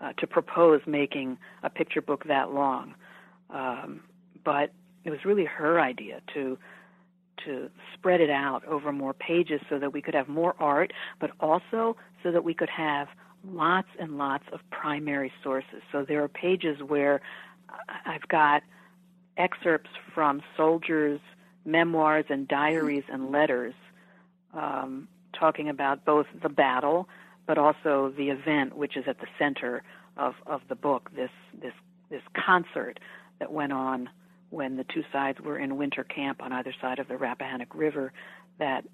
uh, 0.00 0.12
to 0.18 0.26
propose 0.26 0.80
making 0.86 1.38
a 1.62 1.70
picture 1.70 2.02
book 2.02 2.24
that 2.24 2.52
long. 2.52 2.94
Um, 3.50 4.00
but 4.44 4.72
it 5.04 5.10
was 5.10 5.24
really 5.24 5.44
her 5.44 5.80
idea 5.80 6.20
to 6.34 6.58
to 7.44 7.68
spread 7.92 8.20
it 8.20 8.30
out 8.30 8.64
over 8.66 8.92
more 8.92 9.12
pages 9.12 9.60
so 9.68 9.78
that 9.78 9.92
we 9.92 10.00
could 10.00 10.14
have 10.14 10.28
more 10.28 10.54
art, 10.60 10.92
but 11.20 11.30
also 11.40 11.96
so 12.22 12.30
that 12.30 12.44
we 12.44 12.54
could 12.54 12.70
have 12.70 13.08
lots 13.46 13.88
and 13.98 14.18
lots 14.18 14.44
of 14.52 14.60
primary 14.70 15.32
sources. 15.42 15.82
So 15.92 16.04
there 16.04 16.22
are 16.22 16.28
pages 16.28 16.80
where 16.82 17.20
I've 18.06 18.26
got 18.28 18.62
excerpts 19.36 19.90
from 20.14 20.42
soldiers' 20.56 21.20
memoirs 21.64 22.26
and 22.28 22.46
diaries 22.46 23.04
and 23.08 23.30
letters 23.30 23.74
um, 24.52 25.08
talking 25.32 25.68
about 25.68 26.04
both 26.04 26.26
the 26.42 26.48
battle 26.48 27.08
but 27.46 27.58
also 27.58 28.12
the 28.16 28.30
event 28.30 28.76
which 28.76 28.96
is 28.96 29.04
at 29.06 29.18
the 29.20 29.26
center 29.38 29.82
of, 30.16 30.34
of 30.46 30.62
the 30.68 30.74
book 30.74 31.10
this 31.16 31.30
this 31.60 31.72
this 32.10 32.22
concert 32.34 33.00
that 33.40 33.52
went 33.52 33.72
on 33.72 34.08
when 34.50 34.76
the 34.76 34.84
two 34.84 35.02
sides 35.12 35.40
were 35.40 35.58
in 35.58 35.76
winter 35.76 36.04
camp 36.04 36.42
on 36.42 36.52
either 36.52 36.72
side 36.80 36.98
of 36.98 37.08
the 37.08 37.16
Rappahannock 37.16 37.74
River 37.74 38.12
that 38.58 38.84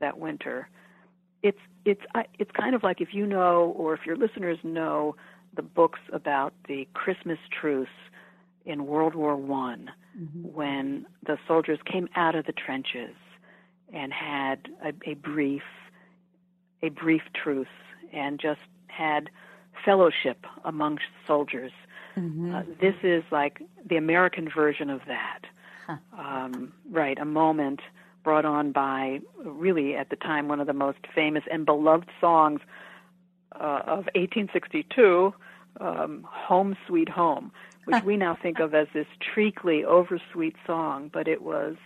that 0.00 0.18
winter 0.18 0.68
it's 1.42 1.58
it's 1.84 2.02
it's 2.38 2.50
kind 2.52 2.74
of 2.74 2.82
like 2.82 3.00
if 3.00 3.08
you 3.12 3.26
know 3.26 3.74
or 3.76 3.94
if 3.94 4.06
your 4.06 4.16
listeners 4.16 4.58
know 4.62 5.16
the 5.54 5.62
books 5.62 6.00
about 6.12 6.54
the 6.68 6.86
Christmas 6.94 7.38
truce 7.50 7.88
in 8.64 8.86
World 8.86 9.14
War 9.14 9.36
One 9.36 9.90
when 10.54 11.06
the 11.26 11.38
soldiers 11.48 11.78
came 11.84 12.08
out 12.14 12.34
of 12.34 12.46
the 12.46 12.52
trenches 12.52 13.14
and 13.92 14.12
had 14.12 14.68
a, 14.84 15.10
a 15.10 15.14
brief 15.14 15.62
a 16.82 16.88
brief 16.90 17.22
truce 17.34 17.66
and 18.12 18.40
just 18.40 18.60
had 18.88 19.30
fellowship 19.84 20.44
amongst 20.64 21.04
soldiers. 21.26 21.72
Uh, 22.54 22.62
this 22.80 22.94
is 23.02 23.24
like 23.30 23.62
the 23.88 23.96
American 23.96 24.48
version 24.54 24.90
of 24.90 25.00
that. 25.06 25.40
Um, 26.16 26.72
right, 26.90 27.18
a 27.18 27.24
moment 27.24 27.80
brought 28.22 28.44
on 28.44 28.72
by 28.72 29.20
really 29.44 29.94
at 29.96 30.10
the 30.10 30.16
time 30.16 30.48
one 30.48 30.60
of 30.60 30.66
the 30.66 30.72
most 30.72 30.98
famous 31.14 31.44
and 31.50 31.66
beloved 31.66 32.08
songs 32.20 32.60
uh, 33.54 33.82
of 33.86 34.06
1862, 34.14 35.34
um, 35.80 36.26
"Home 36.28 36.76
Sweet 36.86 37.08
Home," 37.08 37.52
which 37.84 38.02
we 38.04 38.16
now 38.16 38.36
think 38.40 38.60
of 38.60 38.74
as 38.74 38.88
this 38.94 39.06
treacly, 39.20 39.84
oversweet 39.84 40.56
song, 40.66 41.10
but 41.12 41.28
it 41.28 41.42
was 41.42 41.76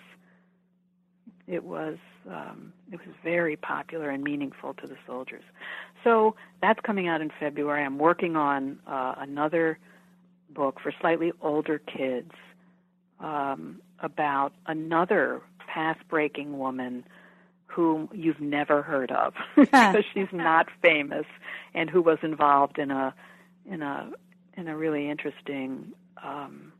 it 1.47 1.65
was 1.65 1.97
um, 2.29 2.73
it 2.93 2.99
was 3.07 3.15
very 3.23 3.57
popular 3.57 4.11
and 4.11 4.23
meaningful 4.23 4.75
to 4.75 4.87
the 4.87 4.97
soldiers. 5.07 5.45
So 6.05 6.37
that's 6.61 6.81
coming 6.81 7.09
out 7.09 7.21
in 7.21 7.31
February. 7.39 7.85
I'm 7.85 7.99
working 7.99 8.37
on 8.37 8.79
uh, 8.87 9.15
another 9.19 9.79
book 10.51 10.81
for 10.81 10.93
slightly 11.01 11.33
older 11.41 11.79
kids 11.79 12.33
um, 13.21 13.81
about 14.01 14.53
another 14.67 15.41
path-breaking 15.77 16.59
woman 16.59 17.05
whom 17.67 18.09
you've 18.15 18.41
never 18.41 18.81
heard 18.81 19.11
of 19.11 19.35
because 19.57 20.05
she's 20.15 20.33
not 20.33 20.67
famous 20.83 21.27
and 21.75 21.91
who 21.91 22.01
was 22.01 22.19
involved 22.23 22.79
in 22.79 22.91
a 22.91 23.15
in 23.71 23.83
a 23.83 24.11
in 24.57 24.69
a 24.69 24.77
really 24.77 25.11
interesting 25.11 25.93
um, 26.23 26.73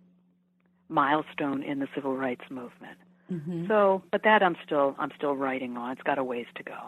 milestone 0.89 1.63
in 1.63 1.79
the 1.79 1.89
civil 1.95 2.17
rights 2.17 2.45
movement. 2.49 2.97
Mm-hmm. 3.31 3.67
So, 3.67 4.03
but 4.11 4.23
that 4.23 4.43
I'm 4.43 4.57
still 4.65 4.95
I'm 4.99 5.11
still 5.17 5.37
writing 5.37 5.77
on. 5.77 5.93
It's 5.93 6.03
got 6.03 6.19
a 6.19 6.25
ways 6.25 6.47
to 6.57 6.63
go. 6.63 6.79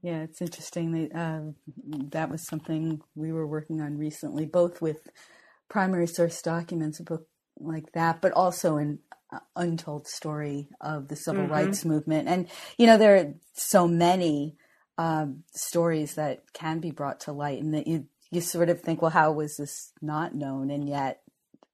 Yeah, 0.00 0.22
it's 0.22 0.40
interesting. 0.40 0.92
That, 0.92 1.18
uh, 1.18 1.40
that 2.10 2.30
was 2.30 2.46
something 2.46 3.00
we 3.14 3.32
were 3.32 3.46
working 3.46 3.80
on 3.80 3.98
recently, 3.98 4.46
both 4.46 4.80
with 4.80 4.98
primary 5.68 6.06
source 6.06 6.40
documents, 6.42 7.00
a 7.00 7.04
book 7.04 7.26
like 7.58 7.92
that, 7.92 8.20
but 8.20 8.32
also 8.32 8.78
uh, 8.78 8.84
untold 9.56 10.06
story 10.06 10.68
of 10.80 11.08
the 11.08 11.16
civil 11.16 11.44
Mhm. 11.44 11.50
rights 11.50 11.84
movement. 11.84 12.28
And, 12.28 12.48
you 12.78 12.86
know, 12.86 12.96
there 12.98 13.16
are 13.16 13.34
so 13.54 13.86
many 13.88 14.56
um, 14.96 15.42
stories 15.52 16.14
that 16.14 16.52
can 16.52 16.78
be 16.78 16.92
brought 16.92 17.20
to 17.20 17.32
light, 17.32 17.60
and 17.60 17.74
that 17.74 17.86
you, 17.88 18.06
you 18.30 18.40
sort 18.40 18.68
of 18.68 18.80
think, 18.80 19.02
well, 19.02 19.10
how 19.10 19.32
was 19.32 19.56
this 19.56 19.92
not 20.00 20.34
known? 20.36 20.70
And 20.70 20.88
yet, 20.88 21.22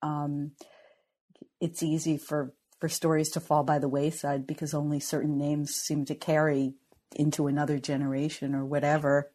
um, 0.03 0.53
it's 1.61 1.83
easy 1.83 2.17
for, 2.17 2.55
for 2.79 2.89
stories 2.89 3.31
to 3.33 3.41
fall 3.41 3.63
by 3.63 3.79
the 3.79 3.89
wayside 3.89 4.47
because 4.47 4.73
only 4.73 5.01
certain 5.01 5.37
names 5.37 5.73
seem 5.75 6.07
to 6.07 6.15
carry 6.15 6.73
into 7.15 7.47
another 7.47 7.79
generation 7.79 8.55
or 8.55 8.65
whatever. 8.65 9.31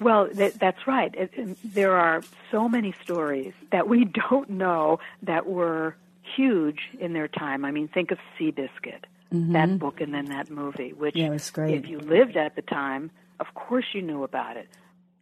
Well, 0.00 0.28
th- 0.28 0.54
that's 0.54 0.86
right. 0.86 1.14
It, 1.14 1.30
it, 1.34 1.58
there 1.74 1.96
are 1.96 2.22
so 2.50 2.68
many 2.68 2.94
stories 3.02 3.52
that 3.72 3.88
we 3.88 4.04
don't 4.30 4.50
know 4.50 5.00
that 5.22 5.46
were 5.46 5.96
huge 6.36 6.80
in 7.00 7.12
their 7.12 7.28
time. 7.28 7.64
I 7.64 7.70
mean, 7.70 7.88
think 7.88 8.10
of 8.10 8.18
Seabiscuit, 8.38 9.04
that 9.30 9.78
book, 9.78 10.00
and 10.00 10.12
then 10.14 10.26
that 10.26 10.50
movie, 10.50 10.92
which 10.92 11.16
Yeah, 11.16 11.26
it 11.26 11.30
was 11.30 11.50
great. 11.50 11.74
if 11.74 11.88
you 11.88 11.98
lived 11.98 12.36
at 12.36 12.54
the 12.56 12.62
time, 12.62 13.10
of 13.40 13.46
course 13.54 13.86
you 13.94 14.02
knew 14.02 14.24
about 14.24 14.56
it. 14.56 14.68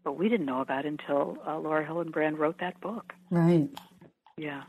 but 0.03 0.13
we 0.19 0.29
didn't 0.31 0.47
know 0.47 0.61
about 0.63 0.85
it 0.87 0.89
until 0.89 1.37
uh, 1.47 1.59
Laura 1.59 1.85
Hillenbrand 1.87 2.39
wrote 2.39 2.59
that 2.61 2.81
book. 2.81 3.13
Right. 3.31 3.69
Yeah. 4.39 4.63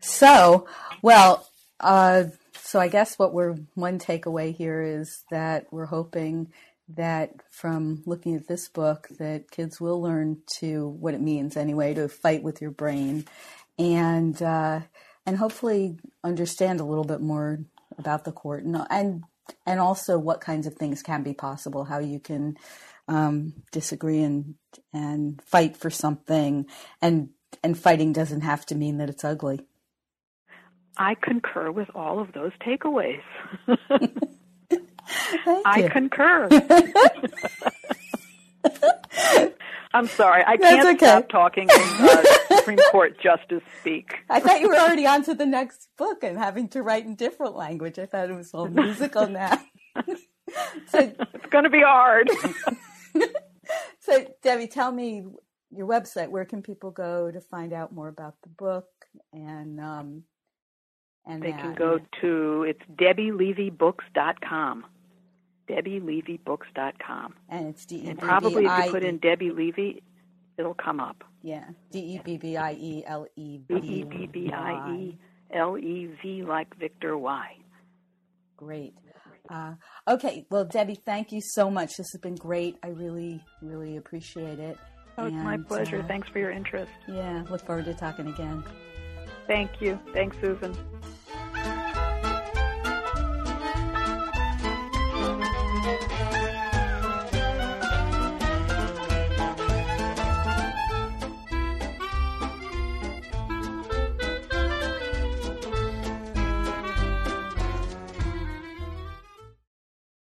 So, 0.00 0.66
well, 1.02 1.46
uh, 1.80 2.24
so 2.54 2.80
I 2.80 2.88
guess 2.88 3.18
what 3.18 3.34
we're 3.34 3.56
one 3.74 3.98
takeaway 3.98 4.54
here 4.54 4.82
is 4.82 5.24
that 5.30 5.66
we're 5.70 5.86
hoping 5.86 6.52
that 6.96 7.32
from 7.50 8.02
looking 8.06 8.34
at 8.34 8.48
this 8.48 8.68
book 8.68 9.08
that 9.18 9.50
kids 9.50 9.78
will 9.80 10.00
learn 10.00 10.38
to 10.60 10.88
what 10.88 11.12
it 11.14 11.20
means 11.20 11.56
anyway 11.56 11.92
to 11.94 12.08
fight 12.08 12.42
with 12.42 12.62
your 12.62 12.70
brain 12.70 13.26
and 13.78 14.40
uh, 14.42 14.80
and 15.26 15.36
hopefully 15.36 15.98
understand 16.24 16.80
a 16.80 16.84
little 16.84 17.04
bit 17.04 17.20
more 17.20 17.60
about 17.98 18.24
the 18.24 18.32
court 18.32 18.64
and 18.64 18.76
and 18.90 19.24
and 19.66 19.80
also 19.80 20.18
what 20.18 20.40
kinds 20.40 20.66
of 20.66 20.74
things 20.74 21.02
can 21.02 21.22
be 21.22 21.34
possible 21.34 21.84
how 21.84 21.98
you 21.98 22.20
can 22.20 22.56
um, 23.08 23.54
disagree 23.72 24.22
and 24.22 24.54
and 24.92 25.42
fight 25.42 25.76
for 25.76 25.90
something 25.90 26.66
and 27.00 27.30
and 27.62 27.78
fighting 27.78 28.12
doesn't 28.12 28.42
have 28.42 28.66
to 28.66 28.74
mean 28.74 28.98
that 28.98 29.08
it's 29.08 29.24
ugly 29.24 29.60
I 30.98 31.14
concur 31.14 31.70
with 31.70 31.88
all 31.94 32.18
of 32.18 32.32
those 32.32 32.50
takeaways. 32.60 33.22
I 35.64 35.88
concur. 35.88 36.48
I'm 39.94 40.08
sorry, 40.08 40.42
I 40.44 40.56
That's 40.56 40.74
can't 40.74 40.88
okay. 40.96 41.06
stop 41.06 41.28
talking 41.28 41.62
in 41.62 41.70
uh, 41.70 42.24
Supreme 42.76 42.90
Court 42.90 43.20
justice 43.22 43.62
speak. 43.80 44.12
I 44.30 44.40
thought 44.40 44.60
you 44.60 44.68
were 44.68 44.76
already 44.76 45.06
on 45.06 45.22
to 45.24 45.34
the 45.34 45.46
next 45.46 45.88
book 45.96 46.22
and 46.22 46.38
having 46.38 46.68
to 46.70 46.82
write 46.82 47.04
in 47.06 47.14
different 47.14 47.56
language. 47.56 47.98
I 47.98 48.06
thought 48.06 48.30
it 48.30 48.34
was 48.34 48.52
all 48.52 48.68
musical 48.68 49.26
now. 49.28 49.58
so, 50.88 50.98
It's 50.98 51.46
going 51.50 51.64
to 51.64 51.70
be 51.70 51.82
hard. 51.82 52.28
so 54.00 54.26
Debbie, 54.42 54.66
tell 54.66 54.92
me 54.92 55.24
your 55.70 55.86
website. 55.86 56.28
Where 56.28 56.44
can 56.44 56.62
people 56.62 56.90
go 56.90 57.30
to 57.30 57.40
find 57.40 57.72
out 57.72 57.92
more 57.92 58.08
about 58.08 58.34
the 58.42 58.48
book? 58.50 58.86
And 59.32 59.80
um, 59.80 60.22
and 61.26 61.42
They 61.42 61.50
that? 61.52 61.60
can 61.60 61.74
go 61.74 61.98
to 62.20 62.64
it's 62.68 62.82
debbielevybooks.com. 62.96 64.84
debbielevybooks.com. 65.68 67.34
and 67.48 67.66
it's 67.68 67.84
D 67.86 67.96
E 67.96 68.08
And 68.08 68.18
B 68.18 68.24
probably 68.24 68.64
if 68.66 68.84
you 68.86 68.90
put 68.90 69.04
in 69.04 69.18
Debbie 69.18 69.50
Levy, 69.50 70.02
it'll 70.58 70.74
come 70.74 71.00
up. 71.00 71.24
Yeah 71.42 71.64
D 71.90 71.98
E 71.98 72.20
B 72.24 72.36
B 72.36 72.56
I 72.56 72.72
E 72.72 73.04
L 73.06 73.26
E 73.36 73.58
B 73.58 73.74
E 73.76 74.04
B 74.04 74.28
B 74.32 74.50
I 74.52 74.90
E 74.92 75.18
L 75.52 75.78
E 75.78 76.10
V 76.22 76.42
like 76.44 76.76
Victor 76.76 77.16
Y. 77.16 77.56
Great. 78.56 78.94
Uh, 79.48 79.74
okay, 80.06 80.44
well, 80.50 80.64
Debbie, 80.64 80.98
thank 81.06 81.32
you 81.32 81.40
so 81.40 81.70
much. 81.70 81.96
This 81.96 82.08
has 82.12 82.20
been 82.20 82.34
great. 82.34 82.76
I 82.82 82.88
really, 82.88 83.42
really 83.62 83.96
appreciate 83.96 84.58
it. 84.58 84.76
Oh, 85.16 85.26
it's 85.26 85.42
my 85.42 85.56
pleasure. 85.56 86.00
uh, 86.00 86.06
Thanks 86.06 86.28
for 86.28 86.38
your 86.38 86.50
interest. 86.50 86.92
Yeah, 87.08 87.44
look 87.48 87.64
forward 87.64 87.86
to 87.86 87.94
talking 87.94 88.26
again. 88.28 88.62
Thank 89.46 89.80
you. 89.80 89.98
Thanks, 90.12 90.36
Susan. 90.40 90.76